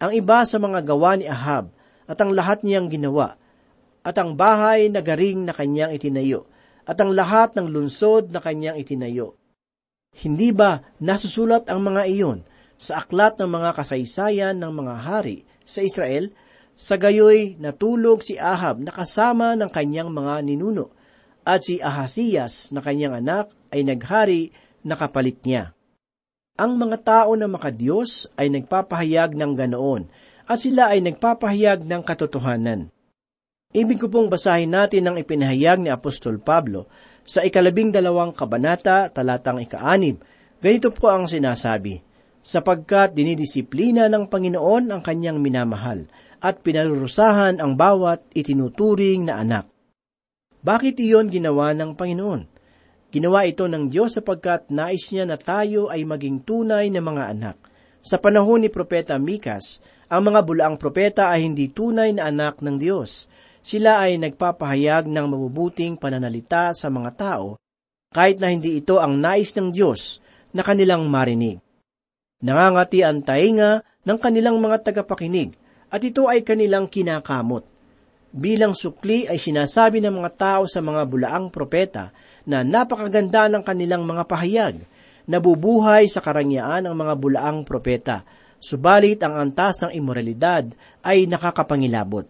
Ang 0.00 0.16
iba 0.16 0.48
sa 0.48 0.56
mga 0.56 0.80
gawa 0.80 1.20
ni 1.20 1.28
Ahab 1.28 1.68
at 2.08 2.16
ang 2.24 2.32
lahat 2.32 2.64
niyang 2.64 2.88
ginawa, 2.88 3.36
at 4.00 4.16
ang 4.16 4.32
bahay 4.32 4.88
na 4.88 5.04
garing 5.04 5.44
na 5.44 5.52
kanyang 5.52 5.92
itinayo, 5.92 6.48
at 6.88 6.96
ang 6.98 7.12
lahat 7.12 7.52
ng 7.54 7.68
lunsod 7.68 8.32
na 8.32 8.40
kanyang 8.40 8.80
itinayo. 8.80 9.36
Hindi 10.16 10.50
ba 10.50 10.82
nasusulat 10.98 11.68
ang 11.70 11.84
mga 11.84 12.02
iyon 12.10 12.38
sa 12.80 13.04
aklat 13.04 13.38
ng 13.38 13.46
mga 13.46 13.70
kasaysayan 13.76 14.56
ng 14.58 14.72
mga 14.72 14.94
hari 15.04 15.44
sa 15.62 15.84
Israel? 15.84 16.32
Sa 16.80 16.96
gayoy 16.96 17.60
natulog 17.60 18.24
si 18.24 18.40
Ahab 18.40 18.80
na 18.80 18.90
kasama 18.90 19.52
ng 19.52 19.68
kanyang 19.68 20.08
mga 20.08 20.40
ninuno, 20.48 20.90
at 21.44 21.60
si 21.60 21.76
Ahasias 21.76 22.72
na 22.72 22.80
kanyang 22.80 23.20
anak 23.20 23.52
ay 23.68 23.84
naghari 23.84 24.48
na 24.80 24.96
kapalit 24.96 25.44
niya. 25.44 25.76
Ang 26.60 26.76
mga 26.76 27.00
tao 27.00 27.32
na 27.40 27.48
makadiyos 27.48 28.28
ay 28.36 28.52
nagpapahayag 28.52 29.32
ng 29.32 29.52
ganoon, 29.56 30.04
at 30.44 30.60
sila 30.60 30.92
ay 30.92 31.00
nagpapahayag 31.00 31.88
ng 31.88 32.04
katotohanan. 32.04 32.92
Ibig 33.72 33.96
ko 33.96 34.12
pong 34.12 34.28
basahin 34.28 34.68
natin 34.68 35.08
ang 35.08 35.16
ipinahayag 35.16 35.80
ni 35.80 35.88
Apostol 35.88 36.36
Pablo 36.36 36.84
sa 37.24 37.40
ikalabing 37.40 37.96
dalawang 37.96 38.36
kabanata, 38.36 39.08
talatang 39.08 39.64
ikaanib. 39.64 40.20
Ganito 40.60 40.92
po 40.92 41.08
ang 41.08 41.24
sinasabi, 41.24 42.04
sapagkat 42.44 43.16
dinidisiplina 43.16 44.12
ng 44.12 44.28
Panginoon 44.28 44.92
ang 44.92 45.00
kanyang 45.00 45.40
minamahal 45.40 46.12
at 46.44 46.60
pinarurusahan 46.60 47.56
ang 47.56 47.72
bawat 47.72 48.20
itinuturing 48.36 49.24
na 49.24 49.40
anak. 49.40 49.64
Bakit 50.60 51.00
iyon 51.00 51.32
ginawa 51.32 51.72
ng 51.72 51.96
Panginoon? 51.96 52.49
Ginawa 53.10 53.42
ito 53.42 53.66
ng 53.66 53.90
Diyos 53.90 54.14
sapagkat 54.14 54.70
nais 54.70 55.10
niya 55.10 55.26
na 55.26 55.34
tayo 55.34 55.90
ay 55.90 56.06
maging 56.06 56.46
tunay 56.46 56.94
na 56.94 57.02
mga 57.02 57.24
anak. 57.34 57.56
Sa 58.06 58.22
panahon 58.22 58.62
ni 58.62 58.70
Propeta 58.70 59.18
Mikas, 59.18 59.82
ang 60.10 60.30
mga 60.30 60.46
bulaang 60.46 60.78
propeta 60.78 61.30
ay 61.30 61.46
hindi 61.46 61.70
tunay 61.70 62.14
na 62.14 62.30
anak 62.30 62.62
ng 62.62 62.78
Diyos. 62.78 63.26
Sila 63.62 64.02
ay 64.02 64.18
nagpapahayag 64.18 65.10
ng 65.10 65.26
mabubuting 65.26 65.94
pananalita 65.98 66.74
sa 66.74 66.90
mga 66.90 67.10
tao, 67.18 67.58
kahit 68.10 68.42
na 68.42 68.50
hindi 68.50 68.78
ito 68.78 68.98
ang 68.98 69.18
nais 69.18 69.54
ng 69.54 69.70
Diyos 69.70 70.22
na 70.50 70.62
kanilang 70.62 71.06
marinig. 71.06 71.62
Nangangati 72.42 73.06
ang 73.06 73.22
tainga 73.22 73.86
ng 74.06 74.18
kanilang 74.18 74.58
mga 74.58 74.86
tagapakinig 74.90 75.54
at 75.90 76.02
ito 76.02 76.26
ay 76.26 76.46
kanilang 76.46 76.90
kinakamot. 76.90 77.66
Bilang 78.30 78.78
sukli 78.78 79.26
ay 79.26 79.36
sinasabi 79.36 79.98
ng 80.02 80.22
mga 80.22 80.30
tao 80.38 80.62
sa 80.66 80.78
mga 80.78 81.02
bulaang 81.06 81.50
propeta 81.50 82.14
na 82.48 82.64
napakaganda 82.64 83.48
ng 83.48 83.62
kanilang 83.64 84.04
mga 84.04 84.24
pahayag, 84.28 84.74
nabubuhay 85.28 86.08
sa 86.08 86.24
karangyaan 86.24 86.88
ang 86.88 86.96
mga 86.96 87.14
bulaang 87.16 87.62
propeta, 87.64 88.24
subalit 88.60 89.20
ang 89.24 89.36
antas 89.36 89.80
ng 89.80 89.92
imoralidad 89.96 90.68
ay 91.04 91.24
nakakapangilabot. 91.28 92.28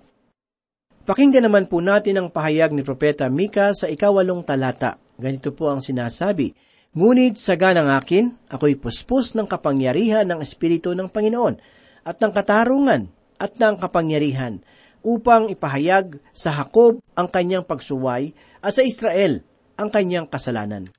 Pakinggan 1.01 1.49
naman 1.49 1.67
po 1.67 1.83
natin 1.83 2.21
ang 2.21 2.29
pahayag 2.31 2.71
ni 2.71 2.87
Propeta 2.87 3.27
Mika 3.27 3.75
sa 3.75 3.91
ikawalong 3.91 4.47
talata. 4.47 5.01
Ganito 5.19 5.51
po 5.51 5.73
ang 5.73 5.83
sinasabi, 5.83 6.55
Ngunit 6.91 7.39
sa 7.39 7.55
ganang 7.55 7.87
akin, 7.87 8.51
ako'y 8.51 8.75
puspos 8.75 9.39
ng 9.39 9.47
kapangyarihan 9.47 10.27
ng 10.27 10.43
Espiritu 10.43 10.91
ng 10.91 11.07
Panginoon 11.07 11.55
at 12.03 12.19
ng 12.19 12.33
katarungan 12.35 13.07
at 13.39 13.55
ng 13.55 13.79
kapangyarihan 13.79 14.59
upang 15.01 15.49
ipahayag 15.49 16.19
sa 16.35 16.51
Hakob 16.51 16.99
ang 17.15 17.31
kanyang 17.31 17.63
pagsuway 17.63 18.35
at 18.59 18.75
sa 18.75 18.83
Israel 18.83 19.41
ang 19.81 19.89
kanyang 19.89 20.29
kasalanan. 20.29 20.93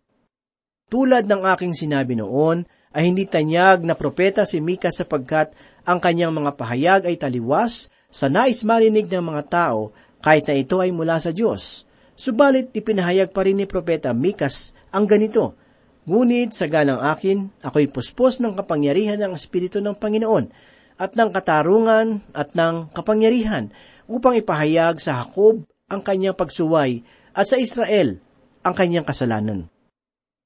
Tulad 0.90 1.30
ng 1.30 1.46
aking 1.54 1.78
sinabi 1.78 2.18
noon, 2.18 2.66
ay 2.92 3.08
hindi 3.08 3.24
tanyag 3.30 3.86
na 3.86 3.96
propeta 3.96 4.44
si 4.44 4.60
Mika 4.60 4.92
sapagkat 4.92 5.54
ang 5.88 6.04
kanyang 6.04 6.36
mga 6.36 6.60
pahayag 6.60 7.02
ay 7.08 7.16
taliwas 7.16 7.88
sa 8.12 8.28
nais 8.28 8.68
marinig 8.68 9.08
ng 9.08 9.24
mga 9.24 9.44
tao 9.48 9.96
kahit 10.20 10.50
na 10.50 10.60
ito 10.60 10.84
ay 10.84 10.92
mula 10.92 11.16
sa 11.22 11.32
Diyos. 11.32 11.88
Subalit 12.20 12.76
ipinahayag 12.76 13.32
pa 13.32 13.48
rin 13.48 13.58
ni 13.58 13.66
Propeta 13.66 14.12
Mikas 14.12 14.76
ang 14.92 15.08
ganito, 15.08 15.56
Ngunit 16.02 16.58
sa 16.58 16.66
ganang 16.66 16.98
akin, 16.98 17.62
ako'y 17.62 17.86
puspos 17.86 18.42
ng 18.42 18.58
kapangyarihan 18.58 19.22
ng 19.22 19.38
Espiritu 19.38 19.78
ng 19.78 19.94
Panginoon 19.94 20.50
at 20.98 21.14
ng 21.14 21.30
katarungan 21.30 22.26
at 22.34 22.58
ng 22.58 22.90
kapangyarihan 22.90 23.70
upang 24.10 24.34
ipahayag 24.34 24.98
sa 24.98 25.22
Hakob 25.22 25.62
ang 25.86 26.02
kanyang 26.02 26.34
pagsuway 26.34 27.06
at 27.38 27.46
sa 27.46 27.62
Israel 27.62 28.18
ang 28.62 28.74
kanyang 28.78 29.06
kasalanan. 29.06 29.70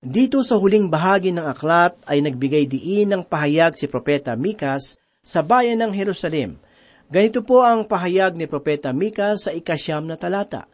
Dito 0.06 0.45
sa 0.45 0.62
huling 0.62 0.88
bahagi 0.88 1.34
ng 1.34 1.45
aklat 1.49 1.97
ay 2.06 2.21
nagbigay 2.21 2.69
diin 2.69 3.10
ng 3.10 3.23
pahayag 3.25 3.73
si 3.73 3.89
Propeta 3.89 4.38
Mikas 4.38 5.01
sa 5.25 5.41
bayan 5.41 5.82
ng 5.82 5.91
Jerusalem. 5.97 6.62
Ganito 7.10 7.41
po 7.41 7.65
ang 7.65 7.89
pahayag 7.89 8.38
ni 8.38 8.45
Propeta 8.45 8.93
Mika 8.93 9.34
sa 9.38 9.49
ikasyam 9.49 10.06
na 10.06 10.13
talata. 10.13 10.69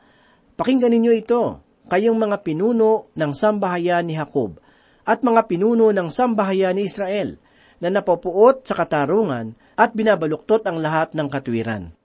Pakinggan 0.59 0.91
ninyo 0.91 1.11
ito, 1.15 1.63
kayong 1.87 2.19
mga 2.19 2.43
pinuno 2.43 3.07
ng 3.15 3.31
sambahayan 3.31 4.03
ni 4.03 4.19
Jacob 4.19 4.59
at 5.07 5.23
mga 5.23 5.47
pinuno 5.47 5.95
ng 5.95 6.07
sambahayan 6.11 6.75
ni 6.75 6.91
Israel 6.91 7.39
na 7.79 7.87
napopuot 7.87 8.67
sa 8.67 8.77
katarungan 8.83 9.55
at 9.79 9.95
binabaluktot 9.95 10.67
ang 10.67 10.83
lahat 10.83 11.15
ng 11.15 11.27
katwiran. 11.31 11.95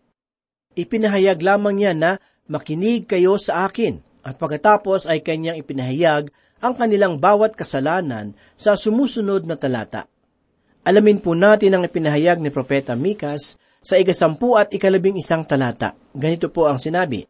Ipinahayag 0.79 1.43
lamang 1.43 1.75
niya 1.75 1.93
na 1.93 2.11
makinig 2.47 3.11
kayo 3.11 3.35
sa 3.35 3.67
akin 3.67 4.06
at 4.27 4.35
pagkatapos 4.35 5.07
ay 5.07 5.23
kanyang 5.23 5.63
ipinahayag 5.63 6.35
ang 6.59 6.75
kanilang 6.75 7.23
bawat 7.23 7.55
kasalanan 7.55 8.35
sa 8.59 8.75
sumusunod 8.75 9.47
na 9.47 9.55
talata. 9.55 10.11
Alamin 10.83 11.23
po 11.23 11.39
natin 11.39 11.79
ang 11.79 11.83
ipinahayag 11.87 12.43
ni 12.43 12.51
Propeta 12.51 12.99
Mikas 12.99 13.55
sa 13.79 13.95
ikasampu 13.95 14.59
at 14.59 14.75
ikalabing 14.75 15.23
isang 15.23 15.47
talata. 15.47 15.95
Ganito 16.11 16.51
po 16.51 16.67
ang 16.67 16.83
sinabi, 16.83 17.23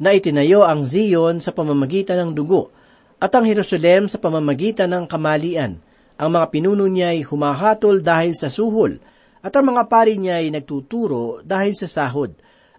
na 0.00 0.16
itinayo 0.16 0.64
ang 0.64 0.88
Zion 0.88 1.44
sa 1.44 1.52
pamamagitan 1.52 2.16
ng 2.24 2.30
dugo 2.32 2.72
at 3.20 3.32
ang 3.36 3.44
Jerusalem 3.44 4.08
sa 4.08 4.16
pamamagitan 4.16 4.88
ng 4.92 5.04
kamalian 5.04 5.80
ang 6.16 6.30
mga 6.32 6.46
pinuno 6.48 6.88
niya 6.88 7.12
ay 7.12 7.20
humahatol 7.28 8.00
dahil 8.00 8.32
sa 8.32 8.48
suhol, 8.48 8.96
at 9.44 9.52
ang 9.52 9.68
mga 9.68 9.84
pari 9.84 10.16
niya 10.16 10.40
ay 10.40 10.48
nagtuturo 10.48 11.44
dahil 11.44 11.76
sa 11.76 11.84
sahod, 11.84 12.32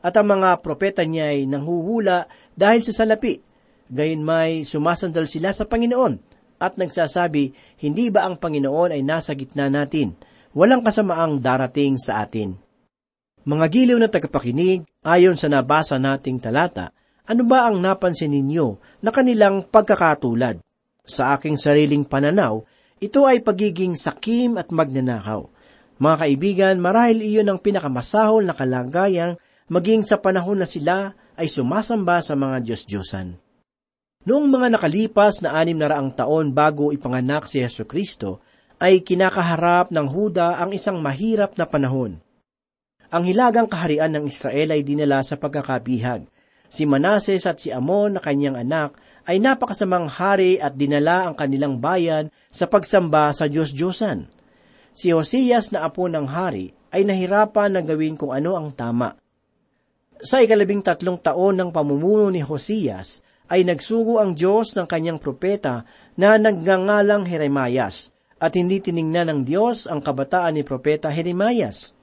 at 0.07 0.15
ang 0.15 0.39
mga 0.39 0.63
propeta 0.63 1.03
niya 1.03 1.35
ay 1.35 1.43
nanghuhula 1.51 2.31
dahil 2.55 2.79
sa 2.79 3.03
salapi. 3.03 3.43
Gayon 3.91 4.23
may 4.23 4.63
sumasandal 4.63 5.27
sila 5.27 5.51
sa 5.51 5.67
Panginoon, 5.67 6.15
at 6.57 6.79
nagsasabi, 6.79 7.51
hindi 7.83 8.07
ba 8.07 8.23
ang 8.23 8.39
Panginoon 8.39 8.95
ay 8.95 9.03
nasa 9.03 9.35
gitna 9.35 9.67
natin? 9.67 10.15
Walang 10.55 10.81
kasamaang 10.81 11.43
darating 11.43 11.99
sa 11.99 12.23
atin. 12.23 12.55
Mga 13.47 13.65
giliw 13.67 13.97
na 13.99 14.07
tagapakinig, 14.07 14.87
ayon 15.03 15.35
sa 15.35 15.51
nabasa 15.51 15.99
nating 15.99 16.39
talata, 16.39 16.95
ano 17.27 17.43
ba 17.43 17.67
ang 17.67 17.83
napansin 17.83 18.31
ninyo 18.31 18.99
na 19.03 19.11
kanilang 19.11 19.67
pagkakatulad? 19.67 20.63
Sa 21.03 21.35
aking 21.35 21.59
sariling 21.59 22.07
pananaw, 22.07 22.63
ito 22.97 23.23
ay 23.23 23.43
pagiging 23.43 23.93
sakim 23.99 24.57
at 24.57 24.71
magnanakaw. 24.73 25.47
Mga 26.01 26.15
kaibigan, 26.19 26.75
marahil 26.81 27.23
iyon 27.23 27.47
ang 27.47 27.59
pinakamasahol 27.61 28.43
na 28.43 28.57
kalagayang 28.57 29.39
maging 29.67 30.03
sa 30.07 30.19
panahon 30.19 30.63
na 30.63 30.67
sila 30.67 31.15
ay 31.35 31.47
sumasamba 31.51 32.23
sa 32.23 32.33
mga 32.33 32.63
Diyos-Diyosan. 32.63 33.37
Noong 34.27 34.47
mga 34.51 34.75
nakalipas 34.75 35.39
na 35.39 35.55
anim 35.55 35.79
na 35.79 35.87
raang 35.87 36.11
taon 36.11 36.51
bago 36.51 36.91
ipanganak 36.91 37.47
si 37.47 37.63
Yesu 37.63 37.87
Kristo, 37.87 38.43
ay 38.77 39.01
kinakaharap 39.01 39.89
ng 39.89 40.07
Huda 40.07 40.59
ang 40.59 40.75
isang 40.75 40.99
mahirap 40.99 41.55
na 41.55 41.65
panahon. 41.65 42.19
Ang 43.07 43.23
hilagang 43.23 43.71
kaharian 43.71 44.11
ng 44.11 44.27
Israel 44.27 44.75
ay 44.75 44.83
dinala 44.83 45.23
sa 45.23 45.39
pagkakabihag. 45.39 46.27
Si 46.67 46.83
Manases 46.83 47.47
at 47.47 47.63
si 47.63 47.71
Amon 47.71 48.19
na 48.19 48.21
kanyang 48.21 48.59
anak 48.59 48.99
ay 49.23 49.39
napakasamang 49.39 50.11
hari 50.11 50.59
at 50.59 50.75
dinala 50.75 51.31
ang 51.31 51.35
kanilang 51.39 51.79
bayan 51.79 52.27
sa 52.51 52.67
pagsamba 52.67 53.31
sa 53.31 53.47
Diyos-Diyosan. 53.47 54.27
Si 54.91 55.15
Hosias 55.15 55.71
na 55.71 55.87
apo 55.87 56.11
ng 56.11 56.27
hari 56.27 56.75
ay 56.91 57.07
nahirapan 57.07 57.79
na 57.79 57.81
gawin 57.83 58.19
kung 58.19 58.35
ano 58.35 58.59
ang 58.59 58.75
tama. 58.75 59.15
Sa 60.17 60.41
ikalabing 60.41 60.81
tatlong 60.81 61.21
taon 61.21 61.61
ng 61.61 61.69
pamumuno 61.69 62.33
ni 62.33 62.41
Hosias, 62.41 63.21
ay 63.47 63.63
nagsugo 63.63 64.17
ang 64.17 64.33
Diyos 64.33 64.73
ng 64.73 64.89
kanyang 64.89 65.21
propeta 65.21 65.87
na 66.17 66.35
nagngangalang 66.35 67.23
Jeremias 67.29 68.11
at 68.37 68.53
hindi 68.57 68.83
tiningnan 68.83 69.29
ng 69.31 69.41
Diyos 69.47 69.87
ang 69.87 70.03
kabataan 70.03 70.57
ni 70.57 70.65
propeta 70.65 71.13
Jeremias. 71.13 71.95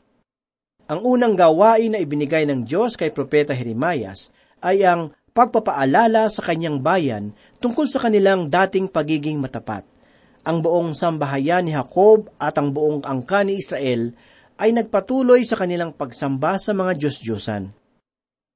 Ang 0.88 1.00
unang 1.04 1.34
gawain 1.36 1.96
na 1.96 2.00
ibinigay 2.00 2.48
ng 2.48 2.64
Diyos 2.64 2.96
kay 2.96 3.12
propeta 3.12 3.52
Jeremias 3.52 4.32
ay 4.64 4.84
ang 4.84 5.12
pagpapaalala 5.34 6.30
sa 6.30 6.42
kanyang 6.46 6.80
bayan 6.80 7.34
tungkol 7.60 7.90
sa 7.90 7.98
kanilang 7.98 8.48
dating 8.48 8.88
pagiging 8.88 9.42
matapat. 9.42 9.84
Ang 10.44 10.60
buong 10.60 10.92
sambahayan 10.92 11.66
ni 11.66 11.72
Jacob 11.72 12.28
at 12.36 12.56
ang 12.60 12.70
buong 12.70 13.02
angka 13.04 13.42
ni 13.42 13.58
Israel 13.58 14.12
ay 14.60 14.70
nagpatuloy 14.76 15.42
sa 15.42 15.58
kanilang 15.58 15.96
pagsamba 15.96 16.60
sa 16.60 16.76
mga 16.76 16.94
Diyos-Diyosan. 17.00 17.83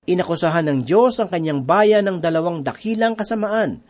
Inakusahan 0.08 0.64
ng 0.64 0.80
Diyos 0.88 1.20
ang 1.20 1.28
kanyang 1.28 1.68
bayan 1.68 2.08
ng 2.08 2.24
dalawang 2.24 2.64
dakilang 2.64 3.12
kasamaan. 3.12 3.84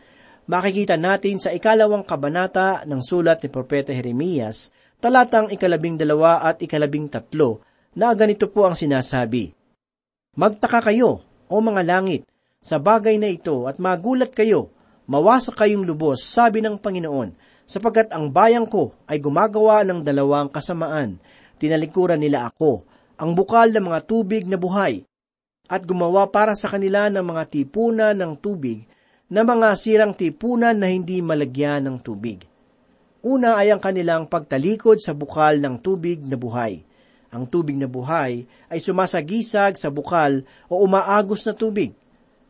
makikita 0.49 0.99
natin 0.99 1.39
sa 1.39 1.53
ikalawang 1.55 2.03
kabanata 2.03 2.83
ng 2.83 2.99
sulat 2.99 3.39
ni 3.39 3.47
Propeta 3.47 3.95
Jeremias, 3.95 4.73
talatang 4.99 5.47
ikalabing 5.53 5.95
dalawa 5.95 6.43
at 6.43 6.59
ikalabing 6.59 7.07
tatlo, 7.07 7.63
na 7.95 8.11
ganito 8.17 8.51
po 8.51 8.67
ang 8.67 8.75
sinasabi. 8.75 9.53
Magtaka 10.35 10.91
kayo, 10.91 11.23
o 11.47 11.55
mga 11.63 11.87
langit, 11.87 12.27
sa 12.59 12.81
bagay 12.81 13.15
na 13.15 13.31
ito 13.31 13.69
at 13.69 13.79
magulat 13.79 14.35
kayo, 14.35 14.73
mawasak 15.07 15.55
kayong 15.55 15.87
lubos, 15.87 16.25
sabi 16.25 16.59
ng 16.59 16.81
Panginoon, 16.81 17.31
sapagkat 17.63 18.11
ang 18.11 18.27
bayang 18.33 18.67
ko 18.67 18.91
ay 19.07 19.23
gumagawa 19.23 19.87
ng 19.87 20.03
dalawang 20.03 20.51
kasamaan. 20.51 21.21
Tinalikuran 21.61 22.19
nila 22.19 22.51
ako, 22.51 22.83
ang 23.15 23.37
bukal 23.37 23.71
ng 23.71 23.85
mga 23.87 23.99
tubig 24.03 24.43
na 24.49 24.57
buhay, 24.59 25.05
at 25.69 25.85
gumawa 25.85 26.25
para 26.33 26.57
sa 26.57 26.65
kanila 26.65 27.13
ng 27.13 27.21
mga 27.21 27.43
tipunan 27.45 28.17
ng 28.17 28.33
tubig 28.41 28.89
na 29.29 29.45
mga 29.45 29.77
sirang 29.77 30.13
tipunan 30.17 30.73
na 30.73 30.89
hindi 30.89 31.21
malagyan 31.21 31.85
ng 31.85 31.97
tubig. 32.01 32.41
Una 33.21 33.61
ay 33.61 33.69
ang 33.69 33.77
kanilang 33.77 34.25
pagtalikod 34.25 34.97
sa 34.97 35.13
bukal 35.13 35.61
ng 35.61 35.77
tubig 35.77 36.25
na 36.25 36.33
buhay. 36.33 36.81
Ang 37.29 37.45
tubig 37.45 37.77
na 37.77 37.85
buhay 37.85 38.49
ay 38.73 38.79
sumasagisag 38.81 39.77
sa 39.77 39.93
bukal 39.93 40.41
o 40.65 40.81
umaagos 40.81 41.45
na 41.45 41.53
tubig. 41.53 41.93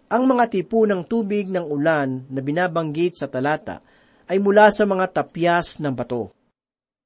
Ang 0.08 0.24
mga 0.24 0.48
tipunang 0.48 1.04
tubig 1.04 1.52
ng 1.52 1.68
ulan 1.68 2.24
na 2.32 2.40
binabanggit 2.40 3.20
sa 3.20 3.28
talata 3.28 3.84
ay 4.32 4.40
mula 4.40 4.72
sa 4.72 4.88
mga 4.88 5.06
tapyas 5.12 5.84
ng 5.84 5.92
bato. 5.92 6.32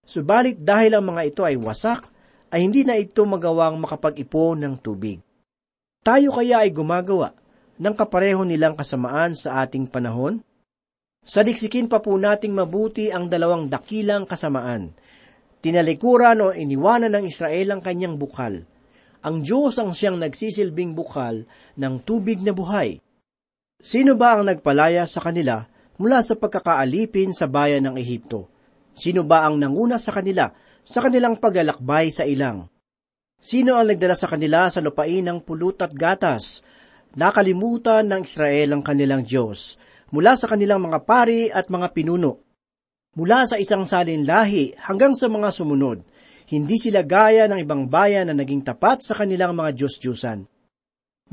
Subalit 0.06 0.62
dahil 0.62 0.94
ang 0.94 1.16
mga 1.16 1.22
ito 1.26 1.42
ay 1.48 1.56
wasak, 1.56 2.12
ay 2.54 2.62
hindi 2.62 2.86
na 2.86 3.00
ito 3.00 3.26
magawang 3.26 3.82
makapag-ipon 3.82 4.62
ng 4.62 4.76
tubig. 4.78 5.18
Tayo 6.04 6.36
kaya 6.36 6.68
ay 6.68 6.76
gumagawa 6.76 7.32
ng 7.80 7.96
kapareho 7.96 8.44
nilang 8.44 8.76
kasamaan 8.76 9.40
sa 9.40 9.64
ating 9.64 9.88
panahon? 9.88 10.44
Saliksikin 11.24 11.88
pa 11.88 12.04
po 12.04 12.20
nating 12.20 12.52
mabuti 12.52 13.08
ang 13.08 13.32
dalawang 13.32 13.72
dakilang 13.72 14.28
kasamaan. 14.28 14.92
Tinalikuran 15.64 16.44
o 16.44 16.52
iniwanan 16.52 17.16
ng 17.16 17.24
Israel 17.32 17.72
ang 17.72 17.80
kanyang 17.80 18.20
bukal. 18.20 18.68
Ang 19.24 19.48
Diyos 19.48 19.80
ang 19.80 19.96
siyang 19.96 20.20
nagsisilbing 20.20 20.92
bukal 20.92 21.48
ng 21.80 21.94
tubig 22.04 22.44
na 22.44 22.52
buhay. 22.52 23.00
Sino 23.80 24.20
ba 24.20 24.36
ang 24.36 24.52
nagpalaya 24.52 25.08
sa 25.08 25.24
kanila 25.24 25.64
mula 25.96 26.20
sa 26.20 26.36
pagkakaalipin 26.36 27.32
sa 27.32 27.48
bayan 27.48 27.88
ng 27.88 27.96
Ehipto? 27.96 28.52
Sino 28.92 29.24
ba 29.24 29.48
ang 29.48 29.56
nanguna 29.56 29.96
sa 29.96 30.12
kanila 30.12 30.52
sa 30.84 31.00
kanilang 31.00 31.40
paglalakbay 31.40 32.12
sa 32.12 32.28
ilang? 32.28 32.68
Sino 33.44 33.76
ang 33.76 33.92
nagdala 33.92 34.16
sa 34.16 34.32
kanila 34.32 34.72
sa 34.72 34.80
lupain 34.80 35.20
ng 35.20 35.44
pulot 35.44 35.76
at 35.84 35.92
gatas? 35.92 36.64
Nakalimutan 37.20 38.08
ng 38.08 38.24
Israel 38.24 38.80
ang 38.80 38.82
kanilang 38.88 39.28
Diyos 39.28 39.76
mula 40.16 40.40
sa 40.40 40.48
kanilang 40.48 40.80
mga 40.80 41.04
pari 41.04 41.52
at 41.52 41.68
mga 41.68 41.92
pinuno. 41.92 42.40
Mula 43.20 43.44
sa 43.44 43.60
isang 43.60 43.84
salin 43.84 44.24
lahi 44.24 44.72
hanggang 44.88 45.12
sa 45.12 45.28
mga 45.28 45.52
sumunod, 45.52 46.08
hindi 46.56 46.80
sila 46.80 47.04
gaya 47.04 47.44
ng 47.52 47.60
ibang 47.60 47.92
bayan 47.92 48.32
na 48.32 48.36
naging 48.40 48.64
tapat 48.64 49.04
sa 49.04 49.12
kanilang 49.12 49.60
mga 49.60 49.76
Diyos-Diyusan. 49.76 50.48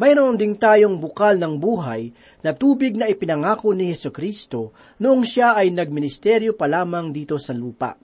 Mayroon 0.00 0.34
ding 0.34 0.58
tayong 0.58 0.98
bukal 0.98 1.38
ng 1.38 1.62
buhay 1.62 2.10
na 2.42 2.58
tubig 2.58 2.98
na 2.98 3.06
ipinangako 3.06 3.70
ni 3.70 3.94
Heso 3.94 4.10
Kristo 4.10 4.74
noong 4.98 5.22
siya 5.22 5.54
ay 5.54 5.70
nagministeryo 5.70 6.58
pa 6.58 6.66
lamang 6.66 7.14
dito 7.14 7.38
sa 7.38 7.54
lupa. 7.54 7.94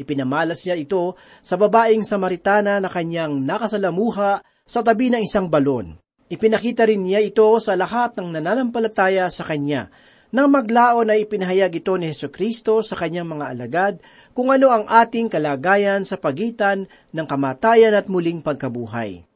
Ipinamalas 0.00 0.64
niya 0.64 0.80
ito 0.80 1.20
sa 1.44 1.60
babaeng 1.60 2.00
Samaritana 2.00 2.80
na 2.80 2.88
kanyang 2.88 3.44
nakasalamuha 3.44 4.40
sa 4.64 4.80
tabi 4.80 5.12
ng 5.12 5.20
isang 5.20 5.52
balon. 5.52 6.00
Ipinakita 6.32 6.88
rin 6.88 7.04
niya 7.04 7.20
ito 7.20 7.44
sa 7.60 7.76
lahat 7.76 8.16
ng 8.16 8.32
nananampalataya 8.32 9.28
sa 9.28 9.44
kanya. 9.44 9.92
Nang 10.30 10.46
maglaon 10.48 11.10
ay 11.10 11.26
ipinahayag 11.26 11.82
ito 11.82 11.90
ni 11.98 12.06
Heso 12.06 12.30
Kristo 12.30 12.86
sa 12.86 12.94
kanyang 12.94 13.26
mga 13.34 13.46
alagad 13.50 13.94
kung 14.30 14.54
ano 14.54 14.70
ang 14.70 14.86
ating 14.86 15.26
kalagayan 15.26 16.06
sa 16.06 16.22
pagitan 16.22 16.86
ng 17.10 17.26
kamatayan 17.26 17.98
at 17.98 18.06
muling 18.06 18.38
pagkabuhay. 18.38 19.26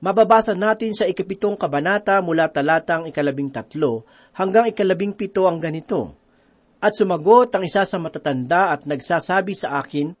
Mababasa 0.00 0.56
natin 0.56 0.96
sa 0.96 1.04
ikapitong 1.04 1.60
kabanata 1.60 2.18
mula 2.24 2.48
talatang 2.48 3.04
ikalabing 3.04 3.52
tatlo 3.52 4.08
hanggang 4.32 4.72
ikalabing 4.72 5.12
pito 5.12 5.44
ang 5.44 5.60
ganito. 5.60 6.23
At 6.84 7.00
sumagot 7.00 7.48
ang 7.56 7.64
isa 7.64 7.88
sa 7.88 7.96
matatanda 7.96 8.76
at 8.76 8.84
nagsasabi 8.84 9.56
sa 9.56 9.80
akin, 9.80 10.12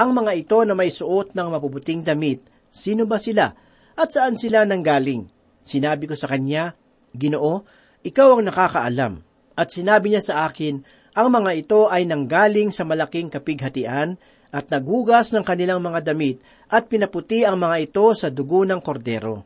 Ang 0.00 0.10
mga 0.16 0.32
ito 0.32 0.58
na 0.64 0.72
may 0.72 0.88
suot 0.88 1.36
ng 1.36 1.48
mapuputing 1.52 2.00
damit, 2.00 2.40
sino 2.72 3.04
ba 3.04 3.20
sila? 3.20 3.52
At 3.92 4.08
saan 4.08 4.40
sila 4.40 4.64
nanggaling? 4.64 5.28
Sinabi 5.60 6.08
ko 6.08 6.16
sa 6.16 6.32
kanya, 6.32 6.72
Ginoo, 7.12 7.68
ikaw 8.00 8.40
ang 8.40 8.48
nakakaalam. 8.48 9.20
At 9.60 9.76
sinabi 9.76 10.16
niya 10.16 10.24
sa 10.24 10.48
akin, 10.48 10.80
ang 11.12 11.28
mga 11.28 11.52
ito 11.52 11.92
ay 11.92 12.08
nanggaling 12.08 12.72
sa 12.72 12.88
malaking 12.88 13.28
kapighatian 13.28 14.16
at 14.56 14.64
nagugas 14.72 15.36
ng 15.36 15.44
kanilang 15.44 15.84
mga 15.84 16.00
damit 16.00 16.40
at 16.72 16.88
pinaputi 16.88 17.44
ang 17.44 17.60
mga 17.60 17.92
ito 17.92 18.08
sa 18.16 18.32
dugo 18.32 18.64
ng 18.64 18.80
kordero. 18.80 19.44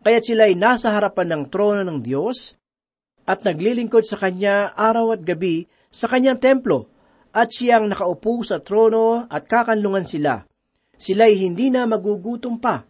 Kaya't 0.00 0.24
sila 0.24 0.46
ay 0.46 0.54
nasa 0.56 0.94
harapan 0.94 1.36
ng 1.36 1.42
trono 1.52 1.82
ng 1.84 1.98
Diyos 2.00 2.59
at 3.26 3.44
naglilingkod 3.44 4.04
sa 4.04 4.16
kanya 4.20 4.72
araw 4.76 5.16
at 5.16 5.22
gabi 5.24 5.68
sa 5.90 6.06
kanyang 6.06 6.38
templo, 6.38 6.86
at 7.30 7.50
siyang 7.50 7.90
nakaupo 7.90 8.42
sa 8.42 8.58
trono 8.58 9.26
at 9.26 9.46
kakanlungan 9.46 10.06
sila. 10.06 10.42
Sila'y 10.98 11.38
hindi 11.40 11.70
na 11.70 11.86
magugutom 11.86 12.58
pa, 12.58 12.86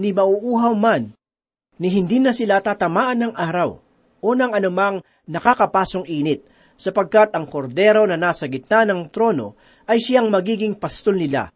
ni 0.00 0.12
mauuhaw 0.12 0.72
man, 0.72 1.12
ni 1.76 1.88
hindi 1.92 2.18
na 2.20 2.32
sila 2.32 2.60
tatamaan 2.60 3.28
ng 3.28 3.32
araw, 3.36 3.80
o 4.22 4.28
ng 4.32 4.52
anumang 4.52 5.04
nakakapasong 5.28 6.08
init, 6.08 6.44
sapagkat 6.76 7.36
ang 7.36 7.46
kordero 7.46 8.08
na 8.08 8.16
nasa 8.16 8.48
gitna 8.48 8.88
ng 8.88 9.12
trono 9.12 9.54
ay 9.86 10.00
siyang 10.00 10.32
magiging 10.32 10.74
pastol 10.74 11.20
nila. 11.20 11.52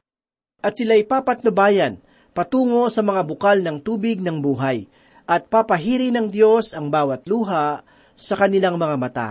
At 0.61 0.77
sila'y 0.77 1.09
papatnubayan 1.09 2.01
patungo 2.37 2.93
sa 2.93 3.01
mga 3.01 3.25
bukal 3.25 3.65
ng 3.65 3.81
tubig 3.81 4.21
ng 4.21 4.45
buhay, 4.45 4.85
at 5.25 5.49
papahiri 5.49 6.13
ng 6.13 6.29
Diyos 6.29 6.77
ang 6.77 6.93
bawat 6.93 7.25
luha 7.25 7.81
sa 8.17 8.35
kanilang 8.35 8.81
mga 8.81 8.97
mata. 8.97 9.31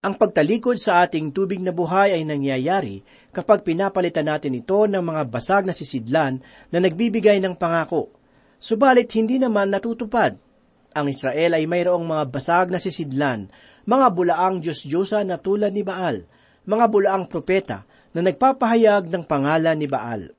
Ang 0.00 0.16
pagtalikod 0.16 0.80
sa 0.80 1.04
ating 1.04 1.28
tubig 1.28 1.60
na 1.60 1.76
buhay 1.76 2.16
ay 2.16 2.24
nangyayari 2.24 3.04
kapag 3.36 3.60
pinapalitan 3.60 4.32
natin 4.32 4.56
ito 4.56 4.88
ng 4.88 5.04
mga 5.04 5.28
basag 5.28 5.68
na 5.68 5.76
sisidlan 5.76 6.40
na 6.72 6.80
nagbibigay 6.80 7.36
ng 7.44 7.52
pangako. 7.52 8.08
Subalit 8.56 9.12
hindi 9.12 9.36
naman 9.36 9.68
natutupad. 9.68 10.40
Ang 10.96 11.06
Israel 11.12 11.52
ay 11.52 11.68
mayroong 11.68 12.00
mga 12.00 12.24
basag 12.32 12.72
na 12.72 12.80
sisidlan, 12.80 13.52
mga 13.84 14.06
bulaang 14.16 14.64
Diyos-Diyosa 14.64 15.20
na 15.28 15.36
tulad 15.36 15.76
ni 15.76 15.84
Baal, 15.84 16.24
mga 16.64 16.84
bulaang 16.88 17.28
propeta 17.28 17.84
na 18.16 18.24
nagpapahayag 18.24 19.04
ng 19.04 19.28
pangalan 19.28 19.76
ni 19.76 19.84
Baal. 19.84 20.32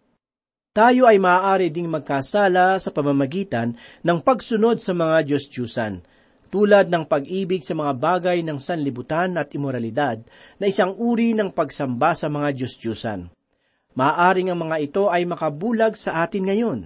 Tayo 0.73 1.05
ay 1.05 1.21
maaari 1.21 1.69
ding 1.69 1.85
magkasala 1.85 2.81
sa 2.81 2.89
pamamagitan 2.89 3.77
ng 4.01 4.17
pagsunod 4.25 4.81
sa 4.81 4.97
mga 4.97 5.29
Diyos-Diyusan 5.29 6.10
tulad 6.51 6.91
ng 6.91 7.07
pag-ibig 7.07 7.63
sa 7.63 7.71
mga 7.71 7.95
bagay 7.95 8.43
ng 8.43 8.59
sanlibutan 8.59 9.39
at 9.39 9.55
imoralidad 9.55 10.19
na 10.59 10.67
isang 10.67 10.91
uri 10.99 11.31
ng 11.31 11.55
pagsamba 11.55 12.11
sa 12.11 12.27
mga 12.27 12.51
Diyos-Diyusan. 12.51 13.31
Maaring 13.95 14.51
ang 14.51 14.59
mga 14.67 14.77
ito 14.83 15.07
ay 15.07 15.23
makabulag 15.23 15.95
sa 15.95 16.27
atin 16.27 16.51
ngayon. 16.51 16.79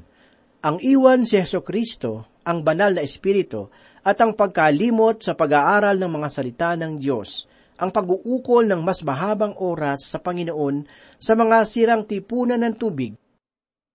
Ang 0.62 0.78
iwan 0.86 1.26
si 1.26 1.42
Yeso 1.42 1.66
Kristo, 1.66 2.30
ang 2.46 2.62
banal 2.62 2.94
na 2.94 3.02
Espiritu, 3.02 3.74
at 4.06 4.22
ang 4.22 4.38
pagkalimot 4.38 5.26
sa 5.26 5.34
pag-aaral 5.34 5.98
ng 5.98 6.12
mga 6.14 6.30
salita 6.30 6.70
ng 6.78 7.02
Diyos, 7.02 7.50
ang 7.82 7.90
pag-uukol 7.90 8.70
ng 8.70 8.82
mas 8.86 9.02
mahabang 9.02 9.58
oras 9.58 10.14
sa 10.14 10.22
Panginoon 10.22 10.86
sa 11.18 11.34
mga 11.34 11.66
sirang 11.66 12.06
tipunan 12.06 12.62
ng 12.62 12.78
tubig. 12.78 13.18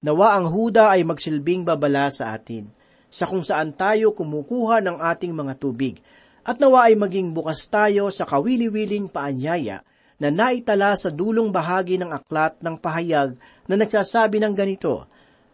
Nawa 0.03 0.35
ang 0.35 0.51
Huda 0.51 0.91
ay 0.91 1.07
magsilbing 1.07 1.63
babala 1.63 2.11
sa 2.11 2.35
atin 2.35 2.80
sa 3.11 3.27
kung 3.27 3.43
saan 3.43 3.75
tayo 3.75 4.15
kumukuha 4.15 4.81
ng 4.81 5.03
ating 5.03 5.35
mga 5.35 5.59
tubig, 5.59 5.99
at 6.47 6.57
nawa 6.57 6.89
ay 6.89 6.97
maging 6.97 7.37
bukas 7.37 7.69
tayo 7.69 8.09
sa 8.09 8.25
kawili-wiling 8.25 9.11
paanyaya 9.11 9.85
na 10.17 10.33
naitala 10.33 10.95
sa 10.95 11.13
dulong 11.13 11.51
bahagi 11.51 11.99
ng 12.01 12.15
aklat 12.15 12.57
ng 12.63 12.77
pahayag 12.79 13.37
na 13.67 13.75
nagsasabi 13.75 14.41
ng 14.41 14.55
ganito, 14.55 15.05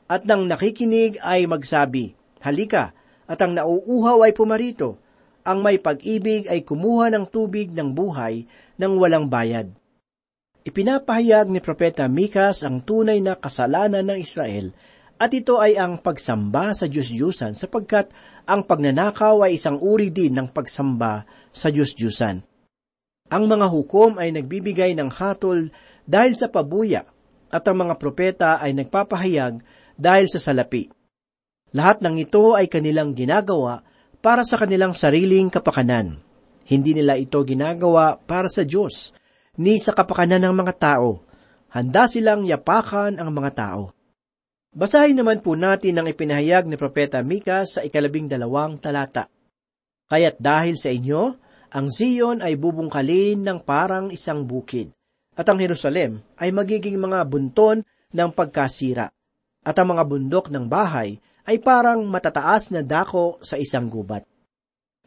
at 0.06 0.22
nang 0.22 0.46
nakikinig 0.46 1.18
ay 1.24 1.50
magsabi, 1.50 2.14
Halika, 2.44 2.94
at 3.26 3.42
ang 3.42 3.58
nauuhaw 3.58 4.22
ay 4.22 4.30
pumarito, 4.30 5.02
ang 5.42 5.62
may 5.62 5.78
pag-ibig 5.78 6.46
ay 6.46 6.62
kumuha 6.62 7.10
ng 7.10 7.26
tubig 7.26 7.70
ng 7.70 7.90
buhay 7.94 8.46
ng 8.78 8.92
walang 8.98 9.26
bayad. 9.26 9.70
Ipinapahayag 10.66 11.46
ni 11.46 11.62
Propeta 11.62 12.10
Mikas 12.10 12.66
ang 12.66 12.82
tunay 12.82 13.22
na 13.22 13.38
kasalanan 13.38 14.02
ng 14.02 14.18
Israel 14.18 14.74
at 15.16 15.32
ito 15.32 15.56
ay 15.56 15.80
ang 15.80 15.96
pagsamba 15.96 16.76
sa 16.76 16.84
Diyos-Diyusan 16.84 17.56
sapagkat 17.56 18.12
ang 18.44 18.68
pagnanakaw 18.68 19.48
ay 19.48 19.56
isang 19.56 19.80
uri 19.80 20.12
din 20.12 20.36
ng 20.36 20.52
pagsamba 20.52 21.24
sa 21.48 21.72
Diyos-Diyusan. 21.72 22.44
Ang 23.32 23.44
mga 23.48 23.66
hukom 23.72 24.20
ay 24.20 24.30
nagbibigay 24.36 24.92
ng 24.94 25.08
hatol 25.08 25.72
dahil 26.04 26.36
sa 26.36 26.52
pabuya 26.52 27.02
at 27.48 27.64
ang 27.64 27.88
mga 27.88 27.94
propeta 27.96 28.60
ay 28.60 28.76
nagpapahayag 28.76 29.64
dahil 29.96 30.26
sa 30.28 30.38
salapi. 30.38 30.92
Lahat 31.72 32.04
ng 32.04 32.20
ito 32.20 32.52
ay 32.52 32.68
kanilang 32.68 33.16
ginagawa 33.16 33.82
para 34.20 34.44
sa 34.44 34.60
kanilang 34.60 34.92
sariling 34.92 35.48
kapakanan. 35.48 36.20
Hindi 36.68 36.92
nila 36.92 37.16
ito 37.16 37.40
ginagawa 37.42 38.20
para 38.20 38.52
sa 38.52 38.66
Diyos, 38.66 39.16
ni 39.56 39.80
sa 39.80 39.96
kapakanan 39.96 40.44
ng 40.44 40.54
mga 40.54 40.74
tao. 40.76 41.24
Handa 41.72 42.04
silang 42.04 42.44
yapakan 42.44 43.16
ang 43.16 43.30
mga 43.32 43.50
tao. 43.56 43.95
Basahin 44.76 45.16
naman 45.16 45.40
po 45.40 45.56
natin 45.56 45.96
ang 45.96 46.04
ipinahayag 46.04 46.68
ni 46.68 46.76
Propeta 46.76 47.24
Mika 47.24 47.64
sa 47.64 47.80
ikalabing 47.80 48.28
dalawang 48.28 48.76
talata. 48.76 49.24
Kaya't 50.04 50.36
dahil 50.36 50.76
sa 50.76 50.92
inyo, 50.92 51.32
ang 51.72 51.88
Zion 51.88 52.44
ay 52.44 52.60
bubungkalin 52.60 53.40
ng 53.40 53.64
parang 53.64 54.12
isang 54.12 54.44
bukid, 54.44 54.92
at 55.32 55.48
ang 55.48 55.56
Jerusalem 55.56 56.20
ay 56.36 56.52
magiging 56.52 57.00
mga 57.00 57.24
bunton 57.24 57.88
ng 57.88 58.30
pagkasira, 58.36 59.08
at 59.64 59.76
ang 59.80 59.96
mga 59.96 60.04
bundok 60.04 60.52
ng 60.52 60.68
bahay 60.68 61.16
ay 61.48 61.56
parang 61.56 62.04
matataas 62.04 62.68
na 62.68 62.84
dako 62.84 63.40
sa 63.40 63.56
isang 63.56 63.88
gubat. 63.88 64.28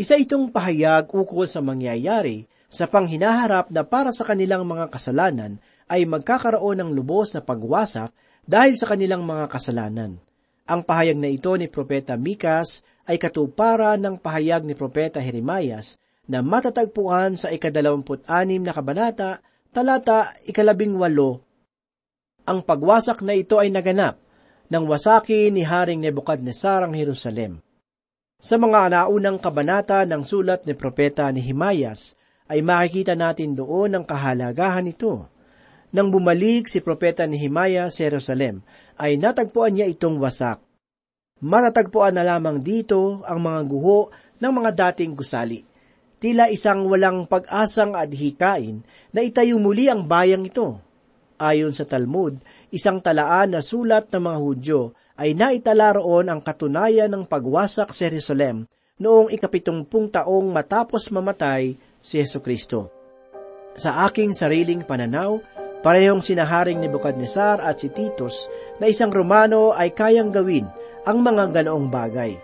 Isa 0.01 0.17
itong 0.17 0.49
pahayag 0.49 1.13
ukol 1.13 1.45
sa 1.45 1.61
mangyayari 1.61 2.49
sa 2.73 2.89
panghinaharap 2.89 3.69
na 3.69 3.85
para 3.85 4.09
sa 4.09 4.25
kanilang 4.25 4.65
mga 4.65 4.89
kasalanan 4.89 5.61
ay 5.85 6.09
magkakaroon 6.09 6.81
ng 6.81 6.89
lubos 6.89 7.37
na 7.37 7.45
pagwasak 7.45 8.09
dahil 8.45 8.75
sa 8.77 8.89
kanilang 8.89 9.23
mga 9.23 9.49
kasalanan. 9.51 10.19
Ang 10.69 10.81
pahayag 10.85 11.17
na 11.17 11.27
ito 11.31 11.49
ni 11.57 11.65
Propeta 11.65 12.13
Mikas 12.13 12.85
ay 13.09 13.17
katupara 13.17 13.97
ng 13.97 14.21
pahayag 14.21 14.61
ni 14.61 14.77
Propeta 14.77 15.17
Jeremias 15.17 15.97
na 16.29 16.45
matatagpuan 16.45 17.41
sa 17.41 17.49
ikadalawamput-anim 17.49 18.61
na 18.61 18.69
kabanata, 18.69 19.41
talata 19.73 20.29
ikalabing 20.45 20.93
walo. 20.93 21.41
Ang 22.45 22.61
pagwasak 22.61 23.25
na 23.25 23.33
ito 23.33 23.57
ay 23.57 23.73
naganap 23.73 24.21
nang 24.69 24.85
wasaki 24.85 25.49
ni 25.49 25.65
Haring 25.65 25.97
Nebukadnesar 25.97 26.85
ang 26.85 26.93
Jerusalem. 26.93 27.57
Sa 28.37 28.55
mga 28.61 28.93
naunang 28.93 29.41
kabanata 29.41 30.05
ng 30.05 30.21
sulat 30.21 30.63
ni 30.69 30.77
Propeta 30.77 31.27
ni 31.33 31.41
Himayas, 31.41 32.13
ay 32.49 32.61
makikita 32.61 33.13
natin 33.17 33.57
doon 33.57 33.97
ang 33.97 34.05
kahalagahan 34.05 34.85
nito. 34.85 35.29
Nang 35.89 36.13
bumalik 36.13 36.69
si 36.69 36.85
Propeta 36.85 37.25
Nehemiah 37.25 37.89
sa 37.89 38.05
Jerusalem, 38.05 38.61
ay 38.99 39.17
natagpuan 39.17 39.73
niya 39.73 39.89
itong 39.89 40.21
wasak. 40.21 40.61
Matatagpuan 41.41 42.13
na 42.13 42.27
lamang 42.27 42.61
dito 42.61 43.23
ang 43.25 43.39
mga 43.41 43.61
guho 43.65 44.11
ng 44.37 44.53
mga 44.53 44.71
dating 44.75 45.17
gusali. 45.17 45.65
Tila 46.19 46.51
isang 46.51 46.83
walang 46.91 47.25
pag-asang 47.25 47.95
adhikain 47.95 48.83
na 49.15 49.23
itayo 49.23 49.55
muli 49.55 49.87
ang 49.87 50.03
bayang 50.03 50.43
ito. 50.43 50.77
Ayon 51.39 51.71
sa 51.71 51.87
Talmud, 51.87 52.35
isang 52.75 52.99
talaan 52.99 53.55
na 53.55 53.63
sulat 53.63 54.11
ng 54.11 54.19
mga 54.19 54.39
Hudyo 54.43 54.81
ay 55.15 55.31
naitala 55.31 55.95
roon 55.95 56.27
ang 56.27 56.43
katunayan 56.43 57.07
ng 57.07 57.23
pagwasak 57.23 57.95
sa 57.95 58.11
Jerusalem 58.11 58.67
noong 58.99 59.31
ikapitumpung 59.31 60.11
taong 60.11 60.51
matapos 60.51 61.07
mamatay 61.07 61.79
si 62.03 62.19
Yesu 62.19 62.43
Kristo. 62.43 62.91
Sa 63.79 64.03
aking 64.03 64.35
sariling 64.35 64.83
pananaw, 64.83 65.39
Parehong 65.79 66.19
sinaharing 66.19 66.83
ni 66.83 66.91
Bukadnesar 66.91 67.63
at 67.63 67.79
si 67.79 67.87
Titus 67.87 68.51
na 68.83 68.91
isang 68.91 69.15
Romano 69.15 69.71
ay 69.71 69.95
kayang 69.95 70.27
gawin 70.27 70.67
ang 71.07 71.23
mga 71.23 71.55
ganoong 71.55 71.87
bagay. 71.87 72.35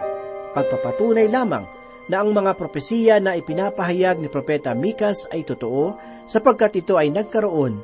Pagpapatunay 0.56 1.28
lamang 1.28 1.68
na 2.08 2.24
ang 2.24 2.32
mga 2.32 2.56
propesiya 2.56 3.20
na 3.20 3.36
ipinapahayag 3.36 4.24
ni 4.24 4.32
Propeta 4.32 4.72
Mikas 4.72 5.28
ay 5.36 5.44
totoo 5.44 6.00
sapagkat 6.24 6.80
ito 6.80 6.96
ay 6.96 7.12
nagkaroon 7.12 7.76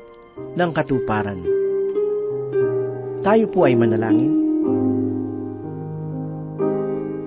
ng 0.55 0.71
katuparan. 0.71 1.43
Tayo 3.19 3.45
po 3.51 3.67
ay 3.67 3.75
manalangin. 3.75 4.33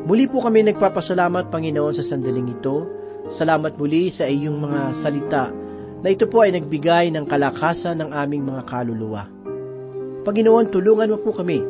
Muli 0.05 0.25
po 0.29 0.41
kami 0.41 0.65
nagpapasalamat, 0.65 1.49
Panginoon, 1.49 1.97
sa 1.97 2.05
sandaling 2.05 2.57
ito. 2.57 2.89
Salamat 3.29 3.77
muli 3.81 4.13
sa 4.13 4.29
iyong 4.29 4.59
mga 4.61 4.81
salita 4.93 5.64
na 6.05 6.13
ito 6.13 6.29
po 6.29 6.45
ay 6.45 6.53
nagbigay 6.53 7.09
ng 7.17 7.25
kalakasan 7.25 7.97
ng 7.97 8.13
aming 8.13 8.45
mga 8.45 8.69
kaluluwa. 8.69 9.25
Panginoon, 10.29 10.69
tulungan 10.69 11.09
mo 11.09 11.17
po 11.17 11.33
kami 11.33 11.65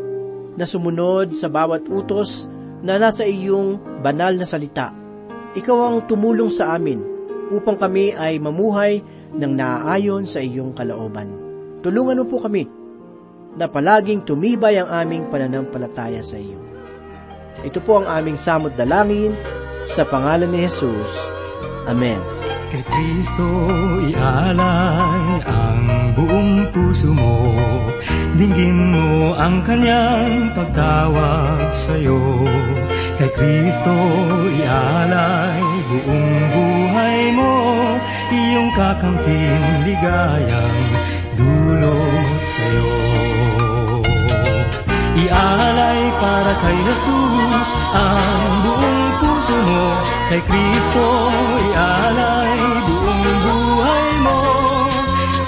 na 0.58 0.66
sumunod 0.66 1.38
sa 1.38 1.46
bawat 1.46 1.86
utos 1.86 2.50
na 2.82 2.98
nasa 2.98 3.22
iyong 3.22 4.02
banal 4.02 4.34
na 4.34 4.42
salita. 4.42 4.90
Ikaw 5.54 5.78
ang 5.78 5.96
tumulong 6.10 6.50
sa 6.50 6.74
amin 6.74 6.98
upang 7.54 7.78
kami 7.78 8.10
ay 8.10 8.42
mamuhay 8.42 8.98
ng 9.38 9.52
naaayon 9.54 10.26
sa 10.26 10.42
iyong 10.42 10.74
kalooban. 10.74 11.30
Tulungan 11.86 12.18
mo 12.18 12.26
po 12.26 12.42
kami 12.42 12.66
na 13.54 13.70
palaging 13.70 14.26
tumibay 14.26 14.82
ang 14.82 14.90
aming 14.90 15.30
pananampalataya 15.30 16.26
sa 16.26 16.42
iyo. 16.42 16.58
Ito 17.62 17.78
po 17.86 18.02
ang 18.02 18.10
aming 18.10 18.34
samot 18.34 18.74
dalangin 18.74 19.38
sa 19.86 20.02
pangalan 20.02 20.50
ni 20.50 20.66
Jesus. 20.66 21.43
Amen. 21.84 22.16
Kay 22.72 22.82
Kristo 22.88 23.48
ialay 24.08 25.44
ang 25.44 25.84
buong 26.16 26.72
puso 26.72 27.12
mo. 27.12 27.52
Dinggin 28.34 28.90
mo 28.90 29.36
ang 29.36 29.60
kanyang 29.62 30.50
pagtawag 30.56 31.76
sa'yo. 31.84 32.18
Kay 33.20 33.30
Kristo 33.36 33.94
ialay 34.64 35.62
buong 35.92 36.32
buhay 36.56 37.20
mo. 37.36 37.54
Iyong 38.32 38.70
kakamping 38.72 39.64
ligayang 39.84 40.80
dulot 41.36 42.42
sa'yo 42.48 43.23
Ialay 45.14 46.00
para 46.18 46.52
kay 46.58 46.78
Jesus 46.90 47.68
ang 47.94 48.66
buong 48.66 49.06
puso 49.22 49.56
mo. 49.62 49.86
Kay 50.26 50.42
Kristo 50.42 51.06
ialay 51.70 52.58
buong 52.82 53.24
buhay 53.46 54.08
mo. 54.26 54.40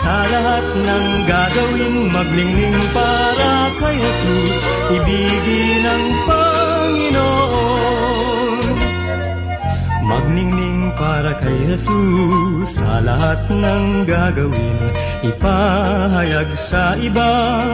Sa 0.06 0.16
lahat 0.30 0.66
ng 0.70 1.06
gagawin 1.26 1.94
maglingling 2.14 2.78
para 2.94 3.74
kay 3.82 3.96
Jesus 3.98 4.76
Ibigin 4.86 5.82
ang 5.82 6.06
Panginoon 6.30 7.95
Magningning 10.06 10.94
para 10.94 11.34
kay 11.42 11.74
Jesus 11.74 12.78
sa 12.78 13.02
lahat 13.02 13.50
ng 13.50 14.06
gagawin. 14.06 14.94
Ipahayag 15.26 16.54
sa 16.54 16.94
iba 16.94 17.30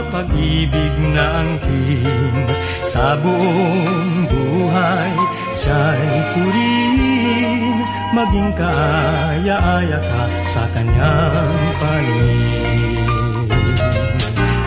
pag-ibig 0.09 0.97
na 1.13 1.45
angkin 1.45 2.49
Sa 2.89 3.21
buong 3.21 4.33
buhay 4.33 5.13
siya'y 5.61 6.13
purihin. 6.33 7.85
Maging 8.17 8.51
kaaya-aya 8.57 10.01
ka 10.01 10.23
sa 10.49 10.65
kanyang 10.73 11.53
paningin. 11.85 13.49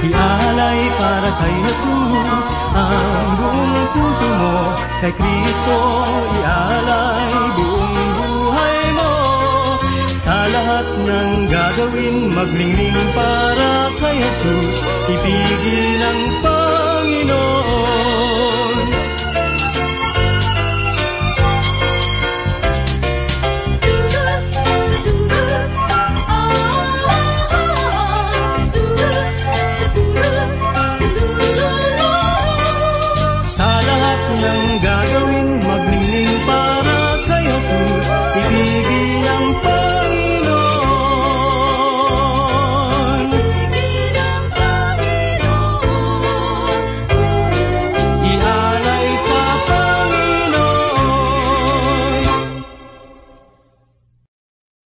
Ialay 0.05 0.34
para 1.05 1.29
kay 1.37 1.55
Jesus. 1.61 2.45
Ang 2.73 3.29
buong 3.37 3.75
puso 3.93 4.27
mo 4.41 4.55
Kay 5.05 5.13
Kristo 5.13 5.77
ialay 6.41 7.33
buong 7.53 8.09
buhay 8.17 8.81
mo. 8.97 9.11
Sa 10.17 10.37
lahat 10.49 10.87
ng 11.05 11.31
gagawin 11.45 12.15
maglingling 12.33 13.09
para 13.13 13.93
kay 14.01 14.17
Jesus 14.17 14.75
Ibigin 15.05 16.01
ang 16.01 16.21
Panginoon 16.41 17.54